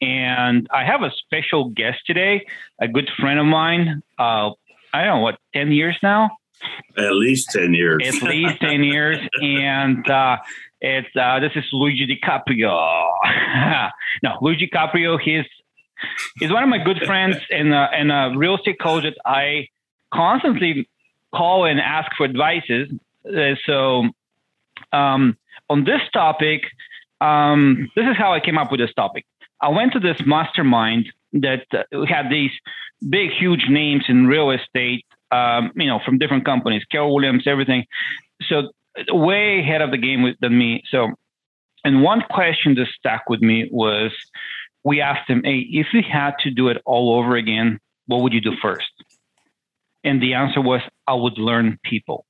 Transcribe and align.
and 0.00 0.66
I 0.72 0.84
have 0.84 1.02
a 1.02 1.10
special 1.10 1.70
guest 1.70 1.98
today, 2.06 2.46
a 2.80 2.88
good 2.88 3.10
friend 3.18 3.38
of 3.38 3.46
mine. 3.46 4.02
Uh, 4.18 4.50
I 4.92 5.04
don't 5.04 5.16
know 5.16 5.20
what, 5.20 5.38
ten 5.52 5.72
years 5.72 5.96
now. 6.02 6.30
At 6.96 7.14
least 7.14 7.50
ten 7.50 7.74
years. 7.74 8.02
At 8.06 8.22
least 8.22 8.60
ten 8.60 8.82
years, 8.82 9.18
and 9.40 10.08
uh, 10.08 10.38
it's 10.80 11.08
uh, 11.16 11.40
this 11.40 11.52
is 11.54 11.64
Luigi 11.72 12.06
DiCaprio. 12.06 13.10
no, 14.22 14.38
Luigi 14.40 14.68
Caprio. 14.72 15.18
He's 15.20 15.44
he's 16.38 16.50
one 16.50 16.62
of 16.62 16.68
my 16.68 16.82
good 16.82 17.02
friends 17.04 17.36
and 17.50 17.74
uh, 17.74 17.88
and 17.92 18.10
a 18.10 18.32
real 18.36 18.56
estate 18.56 18.80
coach 18.80 19.04
that 19.04 19.16
I 19.24 19.68
constantly 20.12 20.88
call 21.34 21.64
and 21.64 21.80
ask 21.80 22.10
for 22.16 22.24
advices. 22.24 22.88
Uh, 23.26 23.54
so 23.66 24.04
um, 24.92 25.36
on 25.68 25.84
this 25.84 26.00
topic, 26.12 26.62
um, 27.20 27.90
this 27.94 28.06
is 28.06 28.16
how 28.16 28.32
I 28.32 28.40
came 28.40 28.58
up 28.58 28.70
with 28.70 28.80
this 28.80 28.92
topic. 28.94 29.26
I 29.60 29.68
went 29.68 29.92
to 29.92 30.00
this 30.00 30.20
mastermind 30.24 31.12
that 31.32 31.66
uh, 31.72 32.04
had 32.06 32.30
these 32.30 32.50
big, 33.08 33.30
huge 33.30 33.66
names 33.68 34.04
in 34.08 34.26
real 34.26 34.50
estate, 34.50 35.04
um, 35.30 35.72
you 35.76 35.86
know, 35.86 36.00
from 36.04 36.18
different 36.18 36.44
companies, 36.44 36.84
Keller 36.90 37.12
Williams, 37.12 37.46
everything. 37.46 37.84
So 38.48 38.70
way 39.08 39.60
ahead 39.60 39.82
of 39.82 39.90
the 39.90 39.98
game 39.98 40.22
with, 40.22 40.36
than 40.40 40.56
me. 40.56 40.82
So, 40.90 41.08
and 41.84 42.02
one 42.02 42.22
question 42.30 42.74
that 42.74 42.88
stuck 42.98 43.28
with 43.28 43.40
me 43.40 43.68
was, 43.70 44.12
we 44.82 45.00
asked 45.00 45.28
him, 45.28 45.42
"Hey, 45.44 45.58
if 45.70 45.88
you 45.92 46.02
had 46.02 46.34
to 46.40 46.50
do 46.50 46.68
it 46.68 46.78
all 46.84 47.18
over 47.18 47.36
again, 47.36 47.78
what 48.06 48.22
would 48.22 48.32
you 48.32 48.40
do 48.40 48.52
first? 48.60 48.90
And 50.02 50.22
the 50.22 50.34
answer 50.34 50.60
was, 50.60 50.80
I 51.06 51.14
would 51.14 51.38
learn 51.38 51.78
people. 51.84 52.24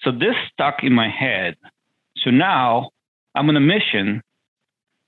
So 0.00 0.10
this 0.10 0.34
stuck 0.52 0.82
in 0.82 0.92
my 0.92 1.08
head. 1.08 1.56
So 2.18 2.30
now 2.30 2.90
I'm 3.34 3.48
on 3.48 3.56
a 3.56 3.60
mission 3.60 4.22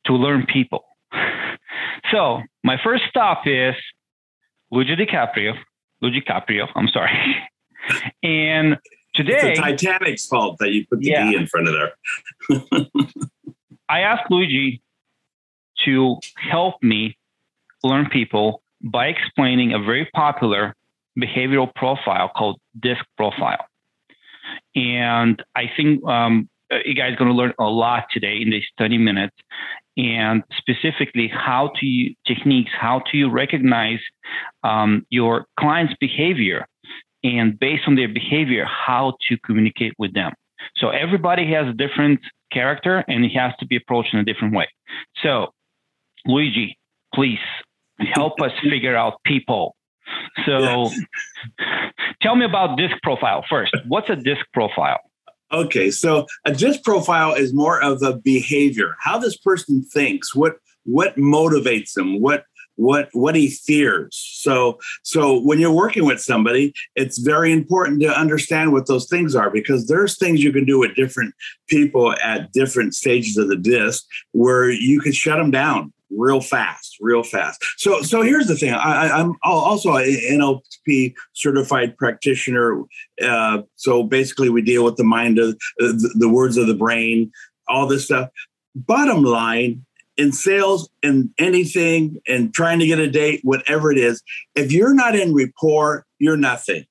to 0.06 0.14
learn 0.14 0.47
people. 0.47 0.84
So 2.11 2.42
my 2.62 2.77
first 2.83 3.05
stop 3.08 3.47
is 3.47 3.75
Luigi 4.70 4.97
DiCaprio. 4.97 5.55
Luigi 6.00 6.20
Caprio, 6.20 6.69
I'm 6.75 6.89
sorry. 6.89 7.12
and 8.23 8.77
today 9.14 9.55
it's 9.56 9.61
Titanic's 9.61 10.27
fault 10.27 10.58
that 10.58 10.70
you 10.73 10.86
put 10.86 11.00
the 11.00 11.08
yeah, 11.08 11.30
D 11.30 11.36
in 11.36 11.47
front 11.47 11.69
of 11.69 11.75
there. 11.75 12.86
I 13.89 14.00
asked 14.00 14.30
Luigi 14.30 14.83
to 15.84 16.17
help 16.36 16.83
me 16.83 17.17
learn 17.83 18.08
people 18.11 18.62
by 18.83 19.06
explaining 19.06 19.73
a 19.73 19.78
very 19.78 20.08
popular 20.14 20.75
behavioral 21.19 21.73
profile 21.75 22.30
called 22.34 22.61
DISC 22.80 23.05
profile. 23.17 23.67
And 24.75 25.42
I 25.55 25.70
think 25.77 26.05
um, 26.06 26.48
you 26.84 26.95
guys 26.95 27.12
are 27.12 27.17
going 27.17 27.31
to 27.31 27.37
learn 27.37 27.53
a 27.59 27.65
lot 27.65 28.05
today 28.12 28.39
in 28.41 28.51
these 28.51 28.65
30 28.78 28.98
minutes 28.98 29.37
and 29.97 30.42
specifically 30.56 31.29
how 31.29 31.73
to 31.79 31.87
use 31.87 32.17
techniques, 32.27 32.70
how 32.79 33.03
to 33.11 33.17
you 33.17 33.31
recognize 33.31 33.98
um, 34.64 35.06
your 35.11 35.47
client's 35.59 35.95
behavior 36.01 36.67
and 37.23 37.58
based 37.58 37.83
on 37.86 37.95
their 37.95 38.08
behavior, 38.08 38.64
how 38.64 39.14
to 39.29 39.36
communicate 39.45 39.92
with 39.98 40.14
them. 40.14 40.33
So 40.77 40.89
everybody 40.89 41.52
has 41.52 41.69
a 41.69 41.73
different 41.73 42.20
character 42.52 43.05
and 43.08 43.25
it 43.25 43.30
has 43.30 43.52
to 43.61 43.67
be 43.67 43.77
approached 43.77 44.13
in 44.13 44.20
a 44.20 44.25
different 44.25 44.55
way. 44.55 44.69
So 45.23 45.52
Luigi, 46.27 46.79
please 47.14 47.39
help 48.14 48.41
us 48.41 48.52
figure 48.63 48.96
out 48.96 49.14
people. 49.25 49.77
So 50.46 50.58
yes. 50.58 51.01
tell 52.23 52.36
me 52.36 52.45
about 52.45 52.77
disc 52.77 52.95
profile 53.02 53.45
first. 53.48 53.75
What's 53.86 54.11
a 54.11 54.17
disc 54.17 54.45
profile? 54.52 55.01
Okay, 55.52 55.90
so 55.90 56.27
a 56.46 56.52
disc 56.52 56.83
profile 56.83 57.35
is 57.35 57.52
more 57.52 57.83
of 57.83 58.02
a 58.02 58.17
behavior, 58.17 58.96
how 59.01 59.18
this 59.18 59.36
person 59.36 59.83
thinks, 59.83 60.35
what 60.35 60.57
what 60.85 61.17
motivates 61.17 61.92
them, 61.92 62.20
what 62.20 62.45
what 62.77 63.11
what 63.13 63.35
he 63.35 63.51
fears. 63.51 64.17
So 64.40 64.79
so 65.02 65.39
when 65.39 65.61
you're 65.61 65.70
working 65.70 66.07
with 66.07 66.20
somebody, 66.20 66.73
it's 66.96 67.18
very 67.18 67.52
important 67.52 68.01
to 68.01 68.18
understand 68.18 68.73
what 68.73 68.86
those 68.86 69.08
things 69.08 69.35
are 69.35 69.51
because 69.51 69.86
there's 69.86 70.17
things 70.17 70.42
you 70.42 70.52
can 70.52 70.64
do 70.64 70.79
with 70.79 70.95
different 70.95 71.35
people 71.69 72.14
at 72.23 72.52
different 72.52 72.95
stages 72.95 73.36
of 73.36 73.48
the 73.48 73.57
disc 73.57 74.05
where 74.33 74.70
you 74.70 75.01
can 75.01 75.13
shut 75.13 75.39
them 75.39 75.51
down 75.51 75.92
real 76.17 76.40
fast, 76.40 76.96
real 77.00 77.23
fast. 77.23 77.64
So, 77.77 78.02
so 78.02 78.23
here's 78.23 78.46
the 78.46 78.56
thing. 78.56 78.73
I, 78.73 79.20
am 79.20 79.34
also 79.42 79.96
an 79.96 80.05
NLP 80.05 81.14
certified 81.33 81.96
practitioner. 81.96 82.83
Uh, 83.23 83.62
so 83.77 84.02
basically, 84.02 84.48
we 84.48 84.62
deal 84.62 84.84
with 84.84 84.96
the 84.96 85.05
mind 85.05 85.39
of 85.39 85.51
uh, 85.80 85.86
the, 85.89 86.14
the 86.18 86.28
words 86.28 86.56
of 86.56 86.67
the 86.67 86.74
brain, 86.74 87.33
all 87.68 87.86
this 87.86 88.06
stuff. 88.06 88.28
Bottom 88.74 89.22
line, 89.22 89.84
in 90.17 90.33
sales 90.33 90.90
and 91.02 91.30
anything 91.39 92.20
and 92.28 92.52
trying 92.52 92.78
to 92.78 92.86
get 92.86 92.98
a 92.98 93.11
date, 93.11 93.40
whatever 93.45 93.90
it 93.90 93.98
is, 93.98 94.22
if 94.55 94.70
you're 94.70 94.95
not 94.95 95.17
in 95.17 95.34
rapport, 95.34 96.06
you're 96.18 96.36
nothing. 96.36 96.84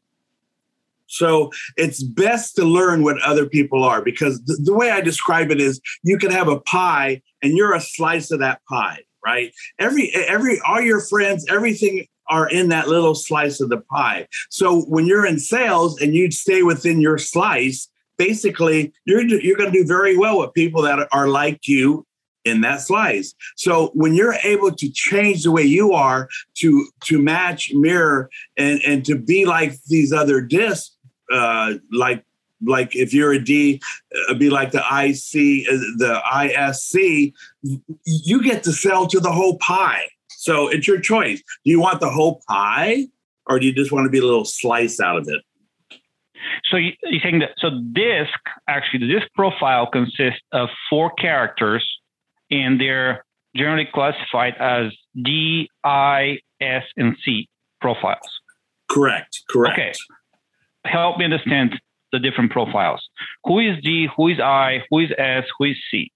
So 1.07 1.51
it's 1.75 2.01
best 2.01 2.55
to 2.55 2.63
learn 2.63 3.03
what 3.03 3.21
other 3.21 3.45
people 3.45 3.83
are 3.83 4.01
because 4.01 4.41
the, 4.45 4.57
the, 4.63 4.73
way 4.73 4.91
I 4.91 5.01
describe 5.01 5.51
it 5.51 5.59
is 5.59 5.81
you 6.03 6.17
can 6.17 6.31
have 6.31 6.47
a 6.47 6.61
pie 6.61 7.21
and 7.43 7.57
you're 7.57 7.75
a 7.75 7.81
slice 7.81 8.31
of 8.31 8.39
that 8.39 8.61
pie 8.69 8.99
right? 9.25 9.53
Every 9.79 10.11
every 10.13 10.59
all 10.61 10.81
your 10.81 11.01
friends, 11.01 11.45
everything 11.49 12.07
are 12.27 12.49
in 12.49 12.69
that 12.69 12.87
little 12.87 13.15
slice 13.15 13.59
of 13.59 13.69
the 13.69 13.77
pie. 13.77 14.27
So 14.49 14.81
when 14.83 15.05
you're 15.05 15.25
in 15.25 15.39
sales 15.39 16.01
and 16.01 16.15
you 16.15 16.31
stay 16.31 16.63
within 16.63 17.01
your 17.01 17.17
slice, 17.17 17.89
basically 18.17 18.93
you're 19.05 19.21
you're 19.21 19.57
going 19.57 19.71
to 19.71 19.77
do 19.77 19.85
very 19.85 20.17
well 20.17 20.39
with 20.39 20.53
people 20.53 20.81
that 20.83 21.07
are 21.11 21.27
like 21.27 21.67
you 21.67 22.05
in 22.45 22.61
that 22.61 22.81
slice. 22.81 23.33
So 23.55 23.91
when 23.93 24.13
you're 24.13 24.35
able 24.43 24.71
to 24.71 24.89
change 24.91 25.43
the 25.43 25.51
way 25.51 25.63
you 25.63 25.93
are 25.93 26.27
to 26.55 26.87
to 27.05 27.19
match 27.19 27.71
mirror 27.73 28.29
and 28.57 28.81
and 28.85 29.05
to 29.05 29.15
be 29.15 29.45
like 29.45 29.73
these 29.87 30.11
other 30.13 30.41
discs 30.41 30.95
uh 31.31 31.75
like 31.91 32.23
like 32.65 32.95
if 32.95 33.13
you're 33.13 33.33
a 33.33 33.43
D, 33.43 33.81
uh, 34.29 34.33
be 34.35 34.49
like 34.49 34.71
the 34.71 34.79
IC, 34.79 35.67
uh, 35.67 35.77
the 35.97 36.21
ISC, 36.31 37.33
you 38.05 38.43
get 38.43 38.63
to 38.63 38.71
sell 38.71 39.07
to 39.07 39.19
the 39.19 39.31
whole 39.31 39.57
pie. 39.57 40.07
So 40.29 40.67
it's 40.67 40.87
your 40.87 40.99
choice. 40.99 41.41
Do 41.63 41.71
you 41.71 41.79
want 41.79 41.99
the 41.99 42.09
whole 42.09 42.41
pie 42.47 43.07
or 43.47 43.59
do 43.59 43.65
you 43.65 43.73
just 43.73 43.91
want 43.91 44.05
to 44.05 44.09
be 44.09 44.19
a 44.19 44.23
little 44.23 44.45
slice 44.45 44.99
out 44.99 45.17
of 45.17 45.27
it? 45.27 45.41
So 46.69 46.77
you, 46.77 46.93
are 47.05 47.19
saying 47.21 47.39
that 47.39 47.51
so 47.57 47.69
disc 47.91 48.39
actually 48.67 49.05
the 49.05 49.13
disc 49.13 49.27
profile 49.35 49.87
consists 49.91 50.41
of 50.51 50.69
four 50.89 51.11
characters 51.11 51.85
and 52.49 52.79
they're 52.79 53.23
generally 53.55 53.87
classified 53.93 54.55
as 54.59 54.91
D, 55.21 55.69
I, 55.83 56.39
S, 56.59 56.83
and 56.97 57.15
C 57.23 57.47
profiles. 57.79 58.39
Correct. 58.89 59.41
Correct. 59.49 59.77
Okay. 59.77 59.93
Help 60.85 61.17
me 61.17 61.25
understand 61.25 61.79
the 62.11 62.19
different 62.19 62.51
profiles. 62.51 63.07
Who 63.45 63.59
is 63.59 63.81
D? 63.83 64.07
Who 64.15 64.27
is 64.27 64.39
I? 64.39 64.83
Who 64.89 64.99
is 64.99 65.11
S? 65.17 65.45
Who 65.57 65.65
is 65.65 65.77
C? 65.89 66.11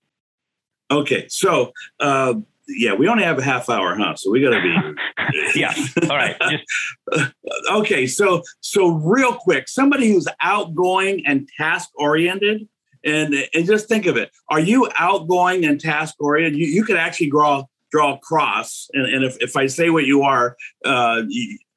Okay, 0.92 1.26
so 1.30 1.72
uh, 2.00 2.36
yeah, 2.68 2.94
we 2.94 3.08
only 3.08 3.24
have 3.24 3.40
a 3.40 3.44
half 3.44 3.70
hour, 3.70 3.96
huh? 3.96 4.16
So 4.16 4.32
we 4.32 4.42
got 4.42 4.52
to 4.52 4.62
be. 4.62 5.56
yeah. 5.60 5.74
All 6.04 6.18
right. 6.18 6.36
Just... 6.50 7.34
okay, 7.72 8.08
so 8.08 8.42
so 8.62 8.90
real 8.90 9.36
quick, 9.36 9.68
somebody 9.68 10.10
who's 10.10 10.28
outgoing 10.42 11.24
and 11.26 11.50
task 11.58 11.90
oriented. 11.96 12.68
And, 13.08 13.36
and 13.54 13.68
just 13.68 13.88
think 13.88 14.08
of 14.08 14.18
it. 14.18 14.32
Are 14.50 14.60
you 14.60 14.90
outgoing 14.98 15.64
and 15.64 15.80
task 15.80 16.16
oriented? 16.20 16.60
You, 16.60 16.66
you 16.66 16.84
could 16.84 16.98
actually 16.98 17.30
draw 17.30 17.66
draw 17.92 18.16
a 18.16 18.18
cross. 18.18 18.90
And, 18.94 19.06
and 19.06 19.24
if, 19.24 19.38
if 19.40 19.56
I 19.56 19.68
say 19.68 19.90
what 19.90 20.06
you 20.06 20.24
are, 20.24 20.58
uh, 20.84 21.22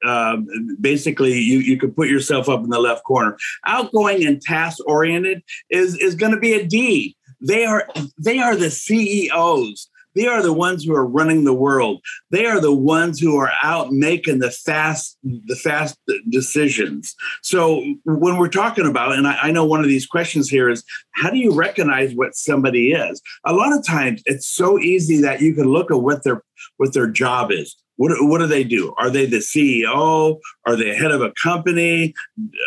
uh, 0.05 0.37
basically 0.79 1.33
you, 1.33 1.59
you 1.59 1.77
could 1.77 1.95
put 1.95 2.09
yourself 2.09 2.49
up 2.49 2.63
in 2.63 2.69
the 2.69 2.79
left 2.79 3.03
corner. 3.03 3.37
Outgoing 3.65 4.25
and 4.25 4.41
task 4.41 4.79
oriented 4.85 5.43
is, 5.69 5.95
is 5.97 6.15
going 6.15 6.33
to 6.33 6.39
be 6.39 6.53
a 6.53 6.65
D. 6.65 7.15
They 7.41 7.65
are 7.65 7.87
they 8.17 8.39
are 8.39 8.55
the 8.55 8.69
CEOs. 8.69 9.89
They 10.15 10.27
are 10.27 10.41
the 10.41 10.53
ones 10.53 10.83
who 10.83 10.93
are 10.95 11.05
running 11.05 11.43
the 11.43 11.53
world. 11.53 12.01
They 12.31 12.45
are 12.45 12.59
the 12.59 12.73
ones 12.73 13.19
who 13.19 13.37
are 13.37 13.51
out 13.61 13.91
making 13.91 14.39
the 14.39 14.51
fast, 14.51 15.17
the 15.23 15.55
fast 15.55 15.97
decisions. 16.29 17.15
So 17.41 17.85
when 18.05 18.37
we're 18.37 18.49
talking 18.49 18.87
about, 18.87 19.13
and 19.13 19.27
I, 19.27 19.37
I 19.43 19.51
know 19.51 19.65
one 19.65 19.81
of 19.81 19.87
these 19.87 20.07
questions 20.07 20.49
here 20.49 20.67
is, 20.67 20.83
how 21.11 21.29
do 21.29 21.37
you 21.37 21.53
recognize 21.53 22.13
what 22.15 22.35
somebody 22.35 22.91
is? 22.91 23.21
A 23.45 23.53
lot 23.53 23.71
of 23.71 23.85
times, 23.85 24.21
it's 24.25 24.47
so 24.47 24.79
easy 24.79 25.21
that 25.21 25.41
you 25.41 25.53
can 25.53 25.65
look 25.65 25.91
at 25.91 26.01
what 26.01 26.23
their 26.23 26.43
what 26.77 26.93
their 26.93 27.07
job 27.07 27.51
is 27.51 27.75
What, 27.99 28.13
what 28.21 28.37
do 28.37 28.47
they 28.47 28.63
do? 28.63 28.93
Are 28.97 29.09
they 29.09 29.25
the 29.25 29.39
CEO? 29.39 30.39
Are 30.65 30.77
they 30.77 30.95
head 30.95 31.11
of 31.11 31.21
a 31.21 31.33
company? 31.33 32.13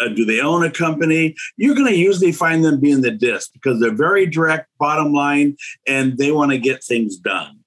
Uh, 0.02 0.08
do 0.08 0.26
they 0.26 0.40
own 0.40 0.62
a 0.62 0.70
company? 0.70 1.34
You're 1.56 1.75
going 1.75 1.90
to 1.90 1.96
usually 1.96 2.32
find 2.32 2.62
them 2.62 2.79
being 2.79 3.00
the 3.00 3.11
disc 3.11 3.50
because 3.55 3.81
they're 3.81 3.94
very 3.94 4.26
direct, 4.26 4.69
bottom 4.79 5.14
line, 5.14 5.56
and 5.88 6.19
they 6.19 6.32
want 6.32 6.50
to 6.50 6.58
get 6.58 6.84
things 6.84 7.17
done. 7.17 7.61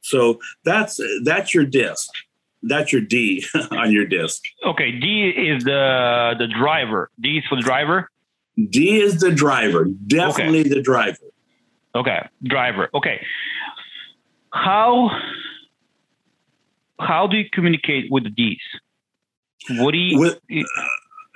So 0.00 0.40
that's 0.64 1.00
that's 1.22 1.54
your 1.54 1.64
disc. 1.64 2.10
That's 2.64 2.92
your 2.92 3.02
D 3.02 3.46
on 3.70 3.92
your 3.92 4.04
disc. 4.04 4.42
Okay, 4.66 4.90
D 4.90 5.28
is 5.28 5.62
the 5.62 6.34
the 6.36 6.48
driver. 6.48 7.08
D 7.20 7.38
is 7.38 7.44
for 7.48 7.54
the 7.54 7.62
driver. 7.62 8.10
D 8.68 9.00
is 9.00 9.20
the 9.20 9.30
driver. 9.30 9.84
Definitely 10.08 10.62
okay. 10.62 10.68
the 10.70 10.82
driver. 10.82 11.18
Okay, 11.94 12.28
driver. 12.42 12.90
Okay. 12.94 13.24
How 14.52 15.08
how 17.06 17.26
do 17.26 17.36
you 17.36 17.48
communicate 17.52 18.10
with 18.10 18.34
these? 18.36 18.60
What 19.70 19.92
do 19.92 19.98
you? 19.98 20.18
With, 20.18 20.40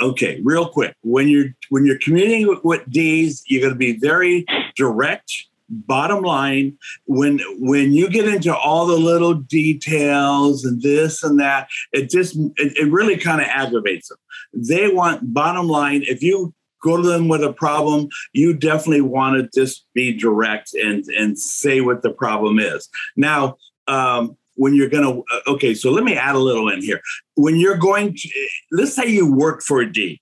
okay, 0.01 0.41
real 0.43 0.69
quick. 0.69 0.95
When 1.03 1.29
you're 1.29 1.49
when 1.71 1.87
you're 1.87 1.99
communicating 1.99 2.49
with, 2.49 2.65
with 2.65 2.91
D's, 2.91 3.43
you're 3.47 3.63
going 3.63 3.73
to 3.73 3.79
be 3.79 3.99
very 3.99 4.45
direct. 4.77 5.33
Bottom 5.69 6.23
line, 6.23 6.79
when 7.07 7.41
when 7.59 7.93
you 7.93 8.09
get 8.09 8.29
into 8.29 8.57
all 8.57 8.87
the 8.87 8.97
little 8.97 9.35
details 9.35 10.65
and 10.65 10.81
this 10.81 11.25
and 11.25 11.41
that, 11.41 11.69
it 11.93 12.09
just 12.09 12.37
it, 12.37 12.77
it 12.77 12.93
really 12.93 13.17
kind 13.17 13.41
of 13.41 13.49
aggravates 13.49 14.09
them. 14.09 14.19
They 14.53 14.89
want 14.89 15.35
bottom 15.35 15.67
line. 15.67 16.05
If 16.07 16.23
you 16.23 16.55
go 16.83 16.97
to 16.97 17.03
them 17.03 17.27
with 17.27 17.43
a 17.43 17.53
problem, 17.53 18.09
you 18.33 18.55
definitely 18.55 19.01
want 19.01 19.43
to 19.43 19.61
just 19.61 19.87
be 19.93 20.17
direct 20.17 20.73
and 20.75 21.05
and 21.07 21.37
say 21.37 21.81
what 21.81 22.03
the 22.03 22.11
problem 22.11 22.61
is. 22.61 22.89
Now, 23.17 23.57
um, 23.89 24.37
when 24.56 24.75
you're 24.75 24.88
going 24.88 25.05
to 25.05 25.25
uh, 25.35 25.53
okay 25.53 25.75
so 25.75 25.91
let 25.91 26.05
me 26.05 26.14
add 26.14 26.35
a 26.35 26.41
little 26.41 26.69
in 26.69 26.82
here. 26.82 27.00
When 27.35 27.56
you're 27.56 27.76
going 27.76 28.14
to 28.14 28.49
let's 28.73 28.94
say 28.94 29.06
you 29.06 29.32
work 29.32 29.62
for 29.62 29.81
a 29.81 29.91
d 29.91 30.20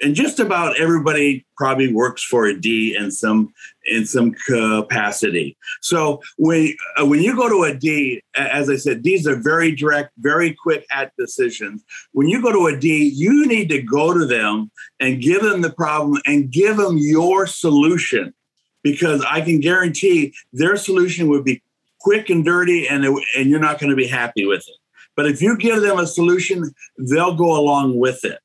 and 0.00 0.14
just 0.14 0.40
about 0.40 0.78
everybody 0.78 1.46
probably 1.56 1.92
works 1.92 2.22
for 2.22 2.46
a 2.46 2.58
d 2.58 2.96
in 2.96 3.10
some 3.10 3.52
in 3.86 4.04
some 4.04 4.32
capacity. 4.32 5.56
So 5.80 6.20
when 6.36 6.74
uh, 7.00 7.06
when 7.06 7.22
you 7.22 7.36
go 7.36 7.48
to 7.48 7.64
a 7.64 7.74
d 7.74 8.22
as 8.34 8.68
i 8.68 8.76
said 8.76 9.02
d's 9.02 9.26
are 9.26 9.36
very 9.36 9.72
direct 9.74 10.12
very 10.18 10.54
quick 10.54 10.84
at 10.90 11.12
decisions. 11.18 11.84
When 12.12 12.28
you 12.28 12.42
go 12.42 12.52
to 12.52 12.74
a 12.74 12.78
d 12.78 13.12
you 13.14 13.46
need 13.46 13.68
to 13.70 13.82
go 13.82 14.12
to 14.12 14.26
them 14.26 14.70
and 15.00 15.22
give 15.22 15.42
them 15.42 15.62
the 15.62 15.72
problem 15.72 16.20
and 16.26 16.50
give 16.50 16.76
them 16.76 16.98
your 16.98 17.46
solution 17.46 18.34
because 18.82 19.24
i 19.28 19.40
can 19.40 19.60
guarantee 19.60 20.32
their 20.52 20.76
solution 20.76 21.28
would 21.28 21.44
be 21.44 21.62
quick 22.06 22.30
and 22.30 22.44
dirty, 22.44 22.86
and 22.86 23.04
and 23.36 23.50
you're 23.50 23.66
not 23.68 23.80
going 23.80 23.90
to 23.90 23.96
be 23.96 24.06
happy 24.06 24.46
with 24.46 24.64
it. 24.68 24.78
But 25.16 25.26
if 25.26 25.42
you 25.42 25.56
give 25.56 25.80
them 25.80 25.98
a 25.98 26.06
solution, 26.06 26.72
they'll 27.10 27.34
go 27.34 27.58
along 27.58 27.98
with 27.98 28.24
it. 28.24 28.38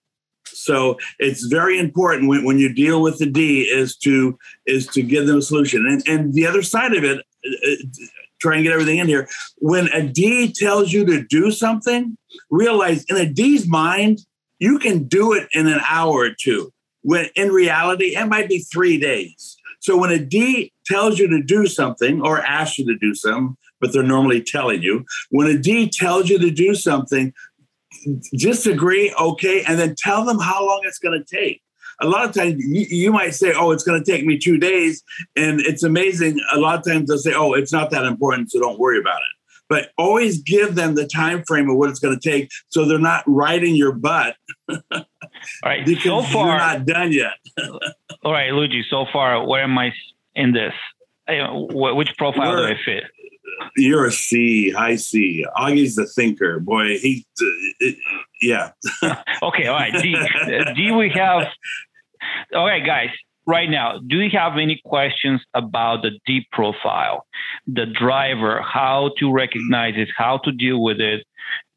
So 0.46 0.98
it's 1.20 1.44
very 1.46 1.78
important 1.78 2.28
when, 2.28 2.44
when 2.44 2.58
you 2.58 2.74
deal 2.74 3.04
with 3.04 3.20
the 3.20 3.28
D 3.28 3.62
is 3.62 3.96
to 3.98 4.38
is 4.66 4.88
to 4.88 5.04
give 5.04 5.28
them 5.28 5.38
a 5.38 5.42
solution. 5.44 5.86
And 5.86 6.02
and 6.08 6.34
the 6.34 6.48
other 6.48 6.64
side 6.64 6.94
of 6.96 7.04
it, 7.04 7.20
uh, 7.20 8.02
try 8.42 8.56
and 8.56 8.64
get 8.64 8.74
everything 8.74 8.98
in 8.98 9.08
here. 9.08 9.28
When 9.58 9.88
a 9.90 10.02
D 10.02 10.52
tells 10.52 10.92
you 10.92 11.06
to 11.06 11.24
do 11.24 11.52
something, 11.52 12.18
realize 12.50 13.04
in 13.10 13.18
a 13.18 13.32
D's 13.32 13.68
mind, 13.68 14.22
you 14.58 14.80
can 14.80 15.04
do 15.04 15.34
it 15.34 15.48
in 15.54 15.68
an 15.68 15.82
hour 15.88 16.16
or 16.26 16.32
two. 16.34 16.74
When 17.04 17.28
in 17.36 17.50
reality, 17.50 18.16
it 18.16 18.26
might 18.26 18.50
be 18.50 18.60
three 18.60 18.98
days. 18.98 19.58
So 19.82 19.98
when 19.98 20.12
a 20.12 20.20
D 20.20 20.72
tells 20.86 21.20
you 21.20 21.28
to 21.28 21.42
do 21.42 21.68
something 21.68 22.22
or 22.22 22.40
asks 22.40 22.78
you 22.78 22.86
to 22.86 22.98
do 22.98 23.14
something, 23.14 23.58
but 23.80 23.92
they're 23.92 24.04
normally 24.04 24.42
telling 24.42 24.82
you, 24.84 25.04
when 25.32 25.48
a 25.48 25.58
D 25.58 25.90
tells 25.90 26.30
you 26.30 26.38
to 26.40 26.52
do 26.52 26.76
something, 26.76 27.34
disagree, 28.34 29.14
okay, 29.20 29.64
and 29.68 29.80
then 29.80 29.96
tell 29.98 30.24
them 30.24 30.40
how 30.40 30.66
long 30.66 30.82
it's 30.84 31.00
going 31.00 31.20
to 31.20 31.36
take. 31.36 31.62
A 32.00 32.08
lot 32.08 32.26
of 32.26 32.34
times 32.34 32.56
you, 32.58 33.12
might 33.12 33.36
say, 33.36 33.54
oh, 33.56 33.72
it's 33.72 33.84
going 33.84 34.04
to 34.04 34.12
take 34.12 34.26
me 34.26 34.38
two 34.38 34.58
days. 34.58 35.04
And 35.36 35.60
it's 35.62 35.84
amazing. 35.84 36.40
A 36.52 36.58
lot 36.58 36.80
of 36.80 36.86
times 36.86 37.10
they'll 37.10 37.20
say, 37.20 37.34
oh, 37.34 37.54
it's 37.54 37.74
not 37.74 37.92
that 37.92 38.06
important, 38.06 38.52
so 38.52 38.60
don't 38.60 38.80
worry 38.80 39.00
about 39.00 39.18
it 39.18 39.41
but 39.72 39.92
always 39.98 40.42
give 40.44 40.76
them 40.76 40.96
the 40.96 41.08
time 41.08 41.44
frame 41.46 41.70
of 41.70 41.78
what 41.78 41.90
it's 41.90 42.00
going 42.00 42.18
to 42.18 42.30
take 42.30 42.52
so 42.68 42.84
they're 42.86 43.00
not 43.00 43.24
riding 43.26 43.74
your 43.74 43.94
butt 43.94 44.36
all 44.70 45.02
right 45.64 45.88
so 46.04 46.22
far 46.24 46.48
you're 46.50 46.58
not 46.58 46.86
done 46.86 47.12
yet 47.14 47.34
all 48.24 48.34
right 48.34 48.52
luigi 48.52 48.84
so 48.90 49.06
far 49.14 49.48
where 49.48 49.64
am 49.64 49.78
i 49.78 49.92
in 50.36 50.52
this 50.52 50.74
which 51.72 52.10
profile 52.18 52.58
do 52.58 52.64
i 52.64 52.76
fit 52.86 53.06
you're 53.78 54.06
a 54.06 54.12
C, 54.12 54.72
high 54.72 54.96
C. 54.96 55.46
Augie's 55.56 55.96
the 55.96 56.08
thinker. 56.08 56.60
Boy, 56.60 56.98
he, 56.98 57.28
uh, 57.40 57.88
yeah. 58.42 58.72
okay, 59.04 59.68
all 59.68 59.76
right. 59.76 59.94
D, 60.02 60.16
D, 60.76 60.92
we 60.92 61.10
have. 61.10 61.46
All 62.56 62.66
right, 62.66 62.84
guys 62.84 63.12
right 63.46 63.70
now, 63.70 64.00
do 64.00 64.20
you 64.20 64.30
have 64.38 64.58
any 64.58 64.82
questions 64.86 65.42
about 65.54 66.02
the 66.04 66.12
D 66.26 66.48
profile, 66.52 67.26
the 67.68 67.86
driver, 67.86 68.62
how 68.62 69.12
to 69.18 69.32
recognize 69.32 69.94
it, 69.98 70.10
how 70.16 70.38
to 70.40 70.52
deal 70.52 70.82
with 70.82 71.00
it? 71.00 71.26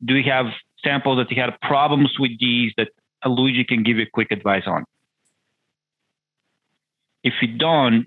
Do 0.04 0.14
you 0.14 0.30
have 0.30 0.46
samples 0.82 1.18
that 1.18 1.30
you 1.30 1.40
had 1.40 1.58
problems 1.60 2.16
with 2.18 2.32
these 2.38 2.72
that 2.76 2.88
Luigi 3.26 3.64
can 3.64 3.82
give 3.82 3.96
you 3.96 4.06
quick 4.12 4.30
advice 4.30 4.64
on? 4.66 4.84
If 7.22 7.34
you 7.40 7.56
don't, 7.56 8.06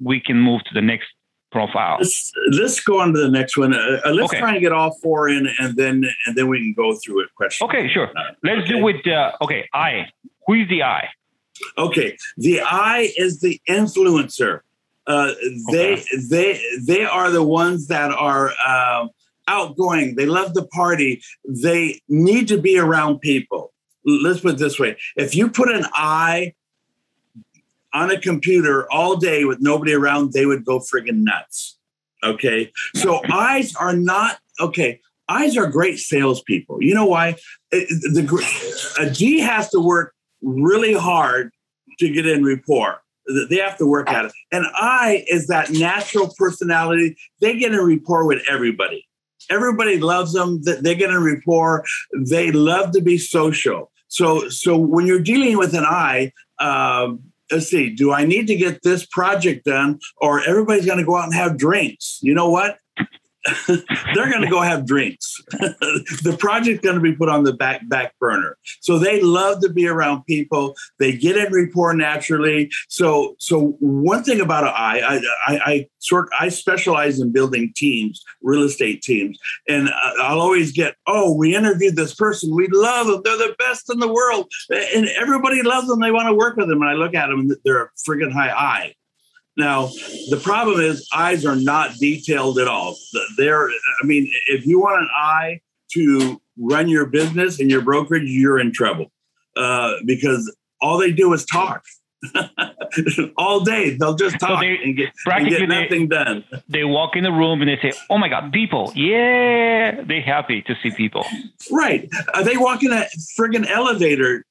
we 0.00 0.20
can 0.20 0.40
move 0.40 0.64
to 0.64 0.74
the 0.74 0.80
next 0.80 1.08
profile. 1.52 1.98
Let's, 2.00 2.32
let's 2.52 2.80
go 2.80 3.00
on 3.00 3.12
to 3.12 3.20
the 3.20 3.30
next 3.30 3.56
one. 3.56 3.74
Uh, 3.74 4.00
uh 4.04 4.10
let's 4.10 4.32
okay. 4.32 4.40
try 4.40 4.52
and 4.52 4.60
get 4.60 4.72
all 4.72 4.92
four 5.02 5.28
in, 5.28 5.46
and 5.58 5.76
then 5.76 6.04
and 6.26 6.34
then 6.34 6.48
we 6.48 6.58
can 6.58 6.74
go 6.74 6.96
through 6.96 7.22
it. 7.24 7.28
Question. 7.36 7.66
Okay, 7.68 7.88
sure. 7.88 8.08
Uh, 8.08 8.32
let's 8.42 8.62
okay. 8.62 8.68
do 8.68 8.82
with 8.82 9.06
uh, 9.06 9.32
okay. 9.42 9.68
I. 9.72 10.06
Who 10.46 10.54
is 10.54 10.68
the 10.68 10.82
I? 10.82 11.08
Okay, 11.78 12.16
the 12.36 12.60
I 12.60 13.12
is 13.16 13.40
the 13.40 13.60
influencer. 13.68 14.60
Uh, 15.06 15.32
they 15.70 15.94
okay. 15.94 16.04
they 16.30 16.60
they 16.80 17.04
are 17.04 17.30
the 17.30 17.42
ones 17.42 17.88
that 17.88 18.10
are 18.10 18.52
uh, 18.66 19.06
outgoing. 19.48 20.16
They 20.16 20.26
love 20.26 20.54
the 20.54 20.66
party. 20.66 21.22
They 21.44 22.00
need 22.08 22.48
to 22.48 22.58
be 22.58 22.78
around 22.78 23.20
people. 23.20 23.72
Let's 24.04 24.40
put 24.40 24.54
it 24.54 24.58
this 24.58 24.78
way: 24.78 24.96
if 25.16 25.34
you 25.34 25.50
put 25.50 25.70
an 25.70 25.84
I 25.92 26.54
on 27.92 28.10
a 28.10 28.20
computer 28.20 28.90
all 28.90 29.16
day 29.16 29.44
with 29.44 29.60
nobody 29.60 29.92
around, 29.92 30.32
they 30.32 30.46
would 30.46 30.64
go 30.64 30.80
friggin' 30.80 31.22
nuts. 31.22 31.78
Okay, 32.22 32.72
so 32.94 33.20
eyes 33.30 33.74
are 33.76 33.94
not 33.94 34.38
okay. 34.58 35.00
Eyes 35.28 35.56
are 35.56 35.66
great 35.66 35.98
salespeople. 35.98 36.82
You 36.82 36.94
know 36.94 37.06
why? 37.06 37.36
The 37.70 38.96
a 39.00 39.10
G 39.10 39.40
has 39.40 39.70
to 39.70 39.80
work 39.80 40.13
really 40.44 40.94
hard 40.94 41.50
to 41.98 42.10
get 42.10 42.26
in 42.26 42.44
rapport. 42.44 43.00
They 43.48 43.56
have 43.56 43.78
to 43.78 43.86
work 43.86 44.10
at 44.10 44.26
it. 44.26 44.32
And 44.52 44.66
I 44.74 45.24
is 45.28 45.46
that 45.46 45.70
natural 45.70 46.32
personality. 46.36 47.16
They 47.40 47.56
get 47.58 47.72
in 47.72 47.80
rapport 47.80 48.26
with 48.26 48.42
everybody. 48.50 49.06
Everybody 49.50 49.98
loves 49.98 50.32
them. 50.32 50.62
They 50.62 50.94
get 50.94 51.10
in 51.10 51.22
rapport. 51.22 51.84
They 52.26 52.52
love 52.52 52.92
to 52.92 53.00
be 53.00 53.18
social. 53.18 53.90
So, 54.08 54.48
so 54.48 54.76
when 54.76 55.06
you're 55.06 55.20
dealing 55.22 55.58
with 55.58 55.74
an 55.74 55.84
I, 55.84 56.32
um, 56.60 57.20
let's 57.50 57.66
see, 57.66 57.90
do 57.94 58.12
I 58.12 58.24
need 58.24 58.46
to 58.46 58.56
get 58.56 58.82
this 58.82 59.06
project 59.06 59.64
done, 59.64 59.98
or 60.18 60.42
everybody's 60.46 60.86
going 60.86 60.98
to 60.98 61.04
go 61.04 61.16
out 61.16 61.24
and 61.24 61.34
have 61.34 61.58
drinks? 61.58 62.18
You 62.22 62.34
know 62.34 62.48
what? 62.48 62.78
they're 63.68 64.30
going 64.30 64.42
to 64.42 64.48
go 64.48 64.62
have 64.62 64.86
drinks. 64.86 65.42
the 65.50 66.36
project's 66.38 66.80
going 66.80 66.96
to 66.96 67.00
be 67.00 67.14
put 67.14 67.28
on 67.28 67.44
the 67.44 67.52
back 67.52 67.86
back 67.88 68.14
burner. 68.18 68.56
So 68.80 68.98
they 68.98 69.20
love 69.20 69.60
to 69.60 69.68
be 69.68 69.86
around 69.86 70.24
people. 70.24 70.74
They 70.98 71.16
get 71.16 71.36
in 71.36 71.52
rapport 71.52 71.94
naturally. 71.94 72.70
So 72.88 73.36
so 73.38 73.76
one 73.80 74.24
thing 74.24 74.40
about 74.40 74.64
I, 74.64 74.98
I, 74.98 75.16
I, 75.46 75.58
I 75.64 75.86
sort 75.98 76.28
I 76.38 76.48
specialize 76.48 77.20
in 77.20 77.32
building 77.32 77.72
teams, 77.76 78.22
real 78.42 78.62
estate 78.62 79.02
teams, 79.02 79.38
and 79.68 79.90
I'll 80.20 80.40
always 80.40 80.72
get 80.72 80.96
oh 81.06 81.34
we 81.36 81.54
interviewed 81.54 81.96
this 81.96 82.14
person, 82.14 82.54
we 82.54 82.68
love 82.68 83.06
them, 83.08 83.20
they're 83.24 83.36
the 83.36 83.54
best 83.58 83.92
in 83.92 83.98
the 83.98 84.12
world, 84.12 84.50
and 84.70 85.08
everybody 85.08 85.62
loves 85.62 85.88
them. 85.88 86.00
They 86.00 86.10
want 86.10 86.28
to 86.28 86.34
work 86.34 86.56
with 86.56 86.68
them, 86.68 86.80
and 86.80 86.90
I 86.90 86.94
look 86.94 87.14
at 87.14 87.28
them, 87.28 87.50
they're 87.64 87.84
a 87.84 87.90
friggin' 88.08 88.32
high 88.32 88.50
I. 88.50 88.94
Now, 89.56 89.86
the 90.30 90.40
problem 90.42 90.80
is 90.80 91.08
eyes 91.14 91.46
are 91.46 91.56
not 91.56 91.94
detailed 91.94 92.58
at 92.58 92.66
all. 92.66 92.96
They're, 93.36 93.68
I 93.68 94.04
mean, 94.04 94.30
if 94.48 94.66
you 94.66 94.80
want 94.80 95.02
an 95.02 95.08
eye 95.14 95.60
to 95.92 96.40
run 96.58 96.88
your 96.88 97.06
business 97.06 97.60
and 97.60 97.70
your 97.70 97.82
brokerage, 97.82 98.24
you're 98.28 98.58
in 98.58 98.72
trouble 98.72 99.12
uh, 99.56 99.94
because 100.04 100.54
all 100.80 100.98
they 100.98 101.12
do 101.12 101.32
is 101.32 101.44
talk. 101.44 101.84
all 103.36 103.60
day 103.60 103.98
they'll 103.98 104.14
just 104.14 104.38
talk 104.40 104.48
so 104.48 104.60
they, 104.60 104.78
and, 104.82 104.96
get, 104.96 105.10
and 105.26 105.48
get 105.48 105.68
nothing 105.68 106.08
they, 106.08 106.16
done. 106.16 106.44
They 106.70 106.84
walk 106.84 107.16
in 107.16 107.22
the 107.22 107.30
room 107.30 107.60
and 107.60 107.68
they 107.68 107.76
say, 107.82 107.92
"Oh 108.08 108.16
my 108.16 108.28
God, 108.28 108.50
people! 108.50 108.90
Yeah, 108.96 110.02
they're 110.02 110.22
happy 110.22 110.62
to 110.62 110.74
see 110.82 110.90
people." 110.90 111.26
Right? 111.70 112.08
Uh, 112.32 112.42
they 112.42 112.56
walk 112.56 112.82
in 112.82 112.92
a 112.92 113.06
friggin' 113.38 113.68
elevator 113.68 114.46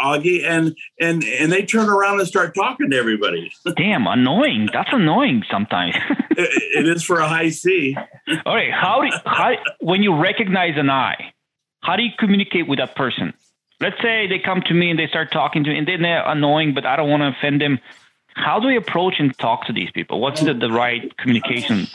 Augie, 0.00 0.44
and 0.44 0.76
and 1.00 1.24
and 1.24 1.52
they 1.52 1.64
turn 1.64 1.88
around 1.88 2.20
and 2.20 2.28
start 2.28 2.54
talking 2.54 2.90
to 2.90 2.96
everybody. 2.96 3.52
Damn, 3.76 4.06
annoying. 4.06 4.68
That's 4.72 4.90
annoying 4.92 5.42
sometimes. 5.50 5.94
it, 6.30 6.86
it 6.86 6.88
is 6.88 7.02
for 7.02 7.18
a 7.18 7.28
high 7.28 7.50
C. 7.50 7.96
All 8.46 8.54
right, 8.54 8.72
how 8.72 9.02
do 9.02 9.10
how 9.26 9.52
when 9.80 10.02
you 10.02 10.16
recognize 10.16 10.74
an 10.76 10.90
eye, 10.90 11.32
how 11.82 11.96
do 11.96 12.02
you 12.02 12.10
communicate 12.18 12.68
with 12.68 12.78
that 12.78 12.96
person? 12.96 13.34
Let's 13.80 14.00
say 14.00 14.26
they 14.26 14.38
come 14.38 14.62
to 14.62 14.74
me 14.74 14.90
and 14.90 14.98
they 14.98 15.08
start 15.08 15.32
talking 15.32 15.64
to 15.64 15.70
me, 15.70 15.78
and 15.78 15.86
they're 15.86 16.26
annoying, 16.26 16.74
but 16.74 16.86
I 16.86 16.96
don't 16.96 17.10
want 17.10 17.22
to 17.22 17.38
offend 17.38 17.60
them. 17.60 17.78
How 18.34 18.58
do 18.58 18.66
we 18.66 18.76
approach 18.76 19.14
and 19.18 19.36
talk 19.38 19.66
to 19.66 19.72
these 19.72 19.90
people? 19.92 20.20
What's 20.20 20.40
the, 20.40 20.54
the 20.54 20.70
right 20.70 21.16
communication 21.18 21.86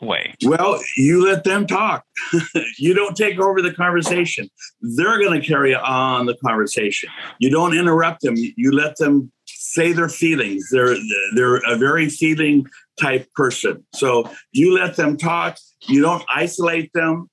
way? 0.00 0.34
Well, 0.44 0.80
you 0.96 1.24
let 1.24 1.44
them 1.44 1.66
talk. 1.66 2.04
you 2.78 2.94
don't 2.94 3.16
take 3.16 3.38
over 3.38 3.62
the 3.62 3.72
conversation. 3.72 4.48
They're 4.80 5.18
going 5.18 5.40
to 5.40 5.46
carry 5.46 5.74
on 5.74 6.26
the 6.26 6.36
conversation. 6.44 7.08
You 7.38 7.50
don't 7.50 7.76
interrupt 7.76 8.22
them. 8.22 8.34
You 8.36 8.72
let 8.72 8.96
them 8.96 9.32
say 9.46 9.92
their 9.92 10.08
feelings. 10.08 10.68
They're 10.70 10.96
they're 11.34 11.56
a 11.56 11.76
very 11.76 12.08
feeling 12.08 12.66
type 12.98 13.32
person. 13.34 13.84
So 13.94 14.30
you 14.52 14.74
let 14.74 14.96
them 14.96 15.16
talk. 15.16 15.58
You 15.86 16.02
don't 16.02 16.24
isolate 16.28 16.92
them, 16.92 17.30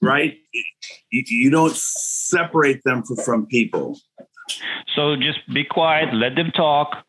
right? 0.00 0.38
You, 1.10 1.50
don't 1.50 1.76
separate 1.76 2.82
them 2.84 3.02
from 3.24 3.46
people. 3.46 3.98
So 4.96 5.14
just 5.16 5.40
be 5.52 5.64
quiet. 5.64 6.14
Let 6.14 6.34
them 6.34 6.50
talk 6.52 7.04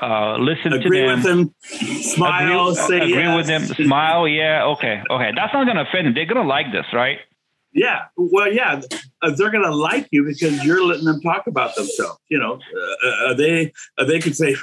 uh, 0.00 0.36
listen 0.38 0.72
agree 0.72 1.00
to 1.00 1.06
them, 1.06 1.16
with 1.16 1.24
them, 1.24 1.54
smile, 2.02 2.68
agree, 2.68 2.82
say 2.82 2.96
agree 2.98 3.22
yes. 3.24 3.36
with 3.36 3.46
them, 3.46 3.86
smile. 3.86 4.28
Yeah, 4.28 4.64
okay, 4.64 5.02
okay. 5.10 5.30
That's 5.34 5.52
not 5.52 5.66
gonna 5.66 5.82
offend 5.82 6.06
them. 6.06 6.14
They're 6.14 6.26
gonna 6.26 6.46
like 6.46 6.70
this, 6.72 6.86
right? 6.92 7.18
Yeah, 7.72 8.04
well, 8.16 8.52
yeah, 8.52 8.80
uh, 9.22 9.30
they're 9.30 9.50
gonna 9.50 9.74
like 9.74 10.08
you 10.10 10.24
because 10.24 10.64
you're 10.64 10.84
letting 10.84 11.04
them 11.04 11.20
talk 11.20 11.46
about 11.46 11.74
themselves. 11.74 12.20
You 12.28 12.38
know, 12.38 12.60
uh, 13.04 13.30
uh 13.30 13.34
they 13.34 13.72
uh, 13.98 14.04
they 14.04 14.20
could 14.20 14.36
say, 14.36 14.54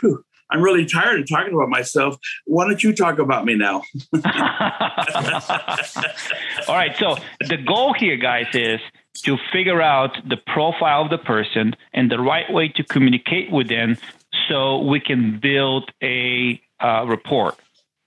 "I'm 0.49 0.61
really 0.61 0.85
tired 0.85 1.19
of 1.19 1.27
talking 1.29 1.53
about 1.53 1.69
myself. 1.69 2.17
Why 2.45 2.65
don't 2.65 2.81
you 2.81 2.93
talk 2.93 3.19
about 3.19 3.45
me 3.45 3.55
now?" 3.55 3.83
All 6.67 6.75
right. 6.75 6.95
So 6.97 7.17
the 7.41 7.57
goal 7.57 7.93
here, 7.93 8.17
guys, 8.17 8.47
is 8.53 8.79
to 9.23 9.37
figure 9.51 9.81
out 9.81 10.17
the 10.27 10.37
profile 10.37 11.03
of 11.03 11.09
the 11.09 11.17
person 11.17 11.75
and 11.93 12.11
the 12.11 12.19
right 12.19 12.51
way 12.51 12.69
to 12.69 12.83
communicate 12.83 13.51
with 13.51 13.69
them 13.69 13.97
so 14.49 14.79
we 14.79 14.99
can 14.99 15.39
build 15.39 15.91
a 16.01 16.61
uh, 16.79 17.05
rapport. 17.07 17.55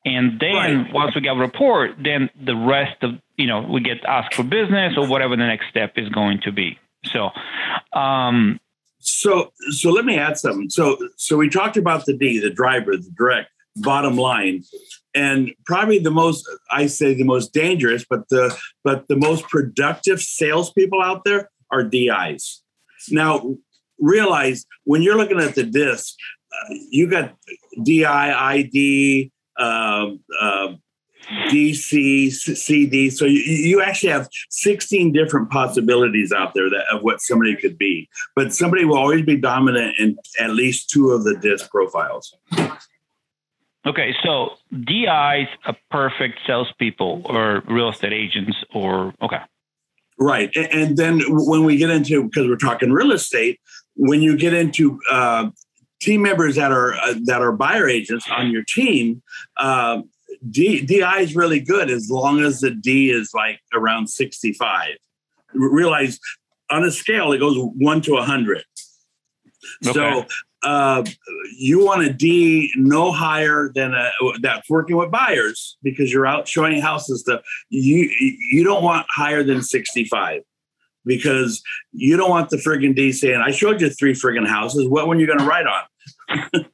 And 0.04 0.40
then 0.40 0.54
right. 0.54 0.92
once 0.92 1.14
we 1.14 1.20
get 1.20 1.36
a 1.36 1.40
rapport, 1.40 1.90
then 2.02 2.30
the 2.40 2.56
rest 2.56 3.02
of, 3.02 3.12
you 3.36 3.46
know, 3.46 3.60
we 3.60 3.80
get 3.80 4.04
asked 4.04 4.34
for 4.34 4.42
business 4.42 4.94
or 4.96 5.06
whatever 5.06 5.36
the 5.36 5.46
next 5.46 5.68
step 5.68 5.94
is 5.96 6.08
going 6.08 6.40
to 6.42 6.52
be. 6.52 6.78
So, 7.04 7.30
um, 7.92 8.60
so, 9.00 9.52
so 9.70 9.90
let 9.90 10.04
me 10.04 10.18
add 10.18 10.38
something. 10.38 10.70
So, 10.70 10.96
so 11.16 11.36
we 11.36 11.48
talked 11.48 11.76
about 11.76 12.06
the 12.06 12.16
D, 12.16 12.38
the 12.38 12.50
driver, 12.50 12.96
the 12.96 13.10
direct 13.16 13.50
bottom 13.76 14.16
line, 14.16 14.64
and 15.14 15.52
probably 15.66 15.98
the 15.98 16.10
most, 16.10 16.48
I 16.70 16.86
say 16.86 17.14
the 17.14 17.24
most 17.24 17.52
dangerous, 17.52 18.04
but 18.08 18.28
the, 18.28 18.56
but 18.84 19.08
the 19.08 19.16
most 19.16 19.44
productive 19.48 20.20
salespeople 20.20 21.02
out 21.02 21.24
there 21.24 21.50
are 21.70 21.84
DIs. 21.84 22.62
Now, 23.10 23.56
realize 23.98 24.66
when 24.84 25.02
you're 25.02 25.16
looking 25.16 25.40
at 25.40 25.54
the 25.54 25.64
disc, 25.64 26.14
uh, 26.52 26.74
you 26.90 27.08
got 27.08 27.34
DI, 27.84 28.04
ID, 28.04 29.32
um, 29.58 30.20
uh, 30.40 30.74
DC, 31.50 32.32
CD. 32.32 33.10
So 33.10 33.24
you, 33.24 33.40
you 33.40 33.82
actually 33.82 34.10
have 34.10 34.28
16 34.50 35.12
different 35.12 35.50
possibilities 35.50 36.32
out 36.32 36.54
there 36.54 36.70
that, 36.70 36.84
of 36.90 37.02
what 37.02 37.20
somebody 37.20 37.54
could 37.54 37.76
be. 37.76 38.08
But 38.34 38.54
somebody 38.54 38.84
will 38.84 38.96
always 38.96 39.24
be 39.24 39.36
dominant 39.36 39.96
in 39.98 40.16
at 40.40 40.50
least 40.50 40.90
two 40.90 41.10
of 41.10 41.24
the 41.24 41.36
disc 41.36 41.70
profiles. 41.70 42.34
Okay, 43.86 44.14
so 44.22 44.50
DIs 44.70 45.48
are 45.64 45.76
perfect 45.90 46.40
salespeople 46.46 47.22
or 47.24 47.62
real 47.68 47.88
estate 47.88 48.12
agents, 48.12 48.56
or 48.74 49.14
okay. 49.22 49.38
Right. 50.20 50.54
And 50.56 50.96
then 50.96 51.22
when 51.28 51.64
we 51.64 51.76
get 51.76 51.90
into, 51.90 52.24
because 52.24 52.48
we're 52.48 52.56
talking 52.56 52.90
real 52.90 53.12
estate, 53.12 53.60
when 53.98 54.22
you 54.22 54.36
get 54.36 54.54
into 54.54 54.98
uh, 55.10 55.50
team 56.00 56.22
members 56.22 56.54
that 56.54 56.72
are 56.72 56.94
uh, 56.94 57.14
that 57.24 57.42
are 57.42 57.52
buyer 57.52 57.88
agents 57.88 58.26
on 58.30 58.50
your 58.50 58.62
team, 58.62 59.22
uh, 59.56 60.02
D, 60.48 60.86
DI 60.86 61.20
is 61.20 61.36
really 61.36 61.60
good 61.60 61.90
as 61.90 62.08
long 62.08 62.40
as 62.40 62.60
the 62.60 62.70
D 62.70 63.10
is 63.10 63.32
like 63.34 63.60
around 63.74 64.08
65. 64.08 64.96
Realize 65.52 66.20
on 66.70 66.84
a 66.84 66.90
scale 66.90 67.32
it 67.32 67.38
goes 67.38 67.56
one 67.76 68.00
to 68.02 68.12
100. 68.12 68.62
Okay. 69.84 69.92
So 69.92 70.24
uh, 70.62 71.04
you 71.56 71.84
want 71.84 72.02
a 72.02 72.12
D 72.12 72.72
no 72.76 73.10
higher 73.10 73.72
than 73.74 73.94
a 73.94 74.10
that's 74.40 74.70
working 74.70 74.96
with 74.96 75.10
buyers 75.10 75.76
because 75.82 76.12
you're 76.12 76.26
out 76.26 76.46
showing 76.46 76.80
houses 76.80 77.20
stuff. 77.20 77.40
You 77.68 78.08
you 78.50 78.62
don't 78.62 78.84
want 78.84 79.06
higher 79.10 79.42
than 79.42 79.62
65 79.62 80.42
because 81.08 81.62
you 81.92 82.16
don't 82.16 82.30
want 82.30 82.50
the 82.50 82.58
friggin' 82.58 82.94
D 82.94 83.10
saying, 83.10 83.42
I 83.44 83.50
showed 83.50 83.80
you 83.80 83.90
three 83.90 84.12
friggin' 84.12 84.46
houses. 84.46 84.86
What 84.86 85.08
one 85.08 85.18
you 85.18 85.26
going 85.26 85.40
to 85.40 85.44
write 85.44 85.66
on? 85.66 85.82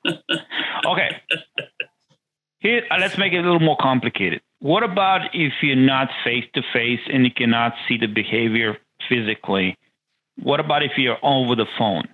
okay. 0.86 1.22
Here, 2.58 2.82
uh, 2.90 2.96
let's 2.98 3.16
make 3.16 3.32
it 3.32 3.38
a 3.38 3.42
little 3.42 3.60
more 3.60 3.76
complicated. 3.80 4.42
What 4.58 4.82
about 4.82 5.34
if 5.34 5.52
you're 5.62 5.76
not 5.76 6.08
face 6.24 6.44
to 6.54 6.62
face 6.72 7.00
and 7.12 7.24
you 7.24 7.30
cannot 7.30 7.74
see 7.88 7.98
the 7.98 8.06
behavior 8.06 8.78
physically? 9.08 9.76
What 10.42 10.60
about 10.60 10.82
if 10.82 10.92
you're 10.96 11.18
over 11.22 11.54
the 11.54 11.66
phone? 11.78 12.08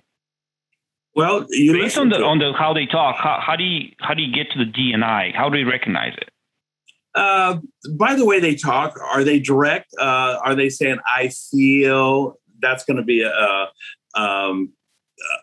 Well, 1.15 1.45
you 1.49 1.73
based 1.73 1.97
on 1.97 2.09
the 2.09 2.23
on 2.23 2.39
the 2.39 2.53
how 2.53 2.73
they 2.73 2.85
talk, 2.85 3.17
how, 3.17 3.39
how 3.45 3.55
do 3.55 3.63
you 3.63 3.91
how 3.99 4.13
do 4.13 4.21
you 4.21 4.33
get 4.33 4.51
to 4.51 4.59
the 4.59 4.71
DNI? 4.71 5.35
How 5.35 5.49
do 5.49 5.57
you 5.57 5.69
recognize 5.69 6.13
it? 6.17 6.29
Uh, 7.13 7.59
by 7.97 8.15
the 8.15 8.25
way 8.25 8.39
they 8.39 8.55
talk, 8.55 8.97
are 8.99 9.23
they 9.23 9.39
direct? 9.39 9.93
Uh, 9.99 10.39
are 10.43 10.55
they 10.55 10.69
saying 10.69 10.99
"I 11.05 11.29
feel"? 11.29 12.37
That's 12.61 12.85
going 12.85 12.97
to 12.97 13.03
be 13.03 13.23
a, 13.23 13.67
um, 14.15 14.71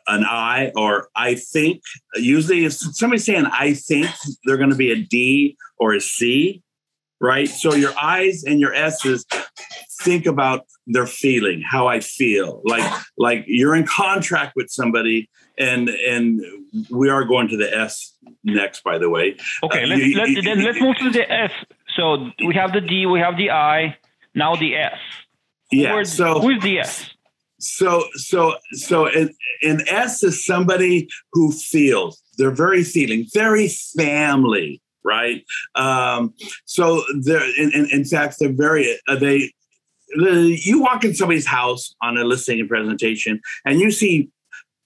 an 0.07 0.25
I 0.25 0.73
or 0.77 1.09
I 1.15 1.35
think. 1.35 1.83
Usually, 2.15 2.65
if 2.65 2.73
somebody's 2.73 3.25
saying 3.25 3.47
"I 3.47 3.75
think," 3.75 4.09
they're 4.45 4.57
going 4.57 4.71
to 4.71 4.77
be 4.77 4.93
a 4.93 4.97
D 4.97 5.57
or 5.79 5.95
a 5.95 6.01
C, 6.01 6.63
right? 7.21 7.49
So 7.49 7.75
your 7.75 7.93
I's 8.01 8.45
and 8.45 8.61
your 8.61 8.73
S's 8.73 9.27
think 10.01 10.27
about 10.27 10.67
their 10.87 11.07
feeling, 11.07 11.63
how 11.63 11.87
I 11.87 12.01
feel, 12.01 12.63
like 12.65 12.93
like 13.17 13.45
you're 13.47 13.75
in 13.75 13.87
contract 13.87 14.53
with 14.57 14.71
somebody, 14.71 15.29
and 15.59 15.89
and 15.89 16.41
we 16.91 17.09
are 17.09 17.25
going 17.25 17.49
to 17.49 17.57
the 17.57 17.75
S 17.77 18.15
next, 18.45 18.85
by 18.85 18.99
the 18.99 19.09
way. 19.09 19.37
Okay, 19.63 19.87
let's, 19.87 20.03
uh, 20.03 20.21
let, 20.21 20.45
then 20.45 20.65
let's 20.65 20.81
move 20.81 20.97
to 20.99 21.11
the 21.11 21.31
S. 21.31 21.51
So 21.97 22.31
we 22.47 22.55
have 22.55 22.73
the 22.73 22.81
D, 22.81 23.07
we 23.07 23.21
have 23.21 23.37
the 23.37 23.51
I, 23.51 23.97
now 24.35 24.55
the 24.55 24.77
S. 24.77 24.99
Yeah. 25.71 25.95
Where's, 25.95 26.13
so 26.13 26.41
who's 26.41 26.63
the 26.63 26.81
S? 26.81 27.11
So 27.61 28.05
so 28.15 28.55
so 28.73 29.07
an, 29.07 29.35
an 29.63 29.83
S 29.89 30.23
is 30.23 30.45
somebody 30.45 31.09
who 31.33 31.53
feels. 31.53 32.23
They're 32.37 32.55
very 32.55 32.85
feeling, 32.85 33.27
very 33.35 33.69
family, 33.69 34.81
right? 35.03 35.45
Um, 35.75 36.35
so 36.67 37.03
they're 37.21 37.43
in, 37.59 37.73
in, 37.73 37.87
in 37.91 38.05
fact 38.05 38.37
they're 38.39 38.53
very 38.53 38.97
uh, 39.09 39.17
they 39.17 39.53
you 40.17 40.81
walk 40.81 41.05
in 41.05 41.15
somebody's 41.15 41.47
house 41.47 41.95
on 42.03 42.17
a 42.17 42.25
listing 42.25 42.61
and 42.61 42.69
presentation 42.69 43.41
and 43.65 43.81
you 43.81 43.91
see 43.91 44.31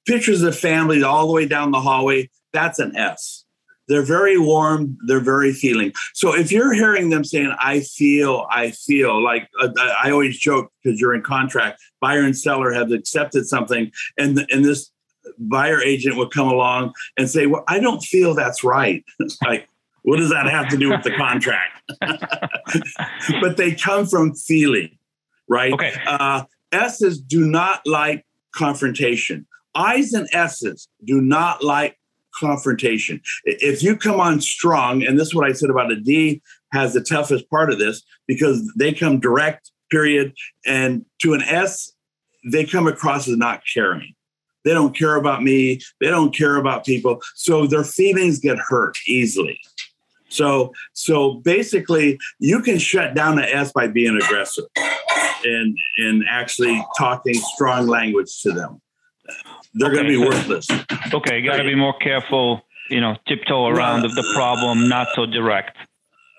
pictures 0.07 0.43
of 0.43 0.59
families 0.59 1.02
all 1.02 1.26
the 1.26 1.33
way 1.33 1.47
down 1.47 1.71
the 1.71 1.81
hallway, 1.81 2.29
that's 2.52 2.79
an 2.79 2.97
S. 2.97 3.45
They're 3.88 4.05
very 4.05 4.38
warm. 4.38 4.97
They're 5.07 5.21
very 5.21 5.52
feeling. 5.52 5.93
So 6.14 6.35
if 6.35 6.52
you're 6.52 6.73
hearing 6.73 7.11
them 7.11 7.25
saying, 7.25 7.55
I 7.59 7.81
feel, 7.81 8.47
I 8.50 8.71
feel, 8.71 9.23
like 9.23 9.49
uh, 9.61 9.69
I 10.02 10.11
always 10.11 10.38
joke 10.38 10.73
because 10.83 11.00
you're 11.00 11.14
in 11.14 11.23
contract, 11.23 11.81
buyer 12.00 12.23
and 12.23 12.37
seller 12.37 12.73
have 12.73 12.93
accepted 12.93 13.47
something, 13.47 13.91
and, 14.17 14.47
and 14.50 14.64
this 14.64 14.91
buyer 15.38 15.81
agent 15.81 16.17
would 16.17 16.31
come 16.31 16.49
along 16.49 16.93
and 17.19 17.29
say, 17.29 17.47
Well, 17.47 17.64
I 17.69 17.81
don't 17.81 18.02
feel 18.02 18.35
that's 18.35 18.64
right. 18.64 19.05
like, 19.45 19.69
what 20.02 20.17
does 20.19 20.31
that 20.31 20.47
have 20.47 20.69
to 20.71 20.76
do 20.76 20.91
with 20.91 21.02
the 21.02 21.14
contract? 21.17 21.81
but 23.41 23.57
they 23.57 23.75
come 23.75 24.07
from 24.07 24.35
feeling, 24.35 24.97
right? 25.49 25.73
Okay. 25.73 25.93
Uh, 26.07 26.45
S's 26.73 27.21
do 27.21 27.47
not 27.47 27.81
like 27.87 28.25
confrontation. 28.55 29.47
I's 29.75 30.13
and 30.13 30.29
S's 30.33 30.89
do 31.05 31.21
not 31.21 31.63
like 31.63 31.99
confrontation. 32.39 33.21
If 33.45 33.83
you 33.83 33.97
come 33.97 34.21
on 34.21 34.41
strong, 34.41 35.03
and 35.03 35.19
this 35.19 35.29
is 35.29 35.35
what 35.35 35.49
I 35.49 35.53
said 35.53 35.71
about 35.71 35.93
a 35.93 35.97
D 35.97 36.43
has 36.73 36.95
the 36.95 37.01
toughest 37.01 37.49
part 37.51 37.71
of 37.71 37.79
this 37.79 38.03
because 38.27 38.71
they 38.79 38.93
come 38.93 39.21
direct, 39.21 39.71
period. 39.91 40.33
And 40.67 41.05
to 41.21 41.35
an 41.35 41.43
S, 41.43 41.93
they 42.51 42.65
come 42.65 42.87
across 42.87 43.29
as 43.29 43.37
not 43.37 43.63
caring. 43.73 44.15
They 44.65 44.73
don't 44.73 44.97
care 44.97 45.17
about 45.17 45.43
me. 45.43 45.81
They 46.01 46.09
don't 46.09 46.35
care 46.35 46.57
about 46.57 46.85
people. 46.85 47.21
So 47.35 47.67
their 47.67 47.85
feelings 47.85 48.39
get 48.39 48.59
hurt 48.59 48.97
easily. 49.07 49.59
So, 50.29 50.73
so 50.95 51.35
basically, 51.35 52.19
you 52.39 52.63
can 52.63 52.79
shut 52.79 53.15
down 53.15 53.37
the 53.37 53.55
S 53.55 53.71
by 53.73 53.89
being 53.89 54.17
aggressive 54.17 54.65
and 55.45 55.77
and 55.99 56.25
actually 56.29 56.85
talking 56.97 57.35
strong 57.35 57.87
language 57.87 58.41
to 58.43 58.53
them. 58.53 58.81
they're 59.75 59.91
going 59.91 60.05
to 60.05 60.09
be 60.09 60.17
worthless. 60.17 60.69
Okay, 61.13 61.41
you 61.41 61.49
got 61.49 61.59
to 61.59 61.65
be 61.65 61.75
more 61.75 61.97
careful. 61.99 62.63
You 62.91 63.01
know, 63.01 63.17
tiptoe 63.27 63.67
around 63.69 64.03
the, 64.03 64.09
the 64.09 64.33
problem, 64.35 64.89
not 64.89 65.09
so 65.15 65.25
direct. 65.25 65.79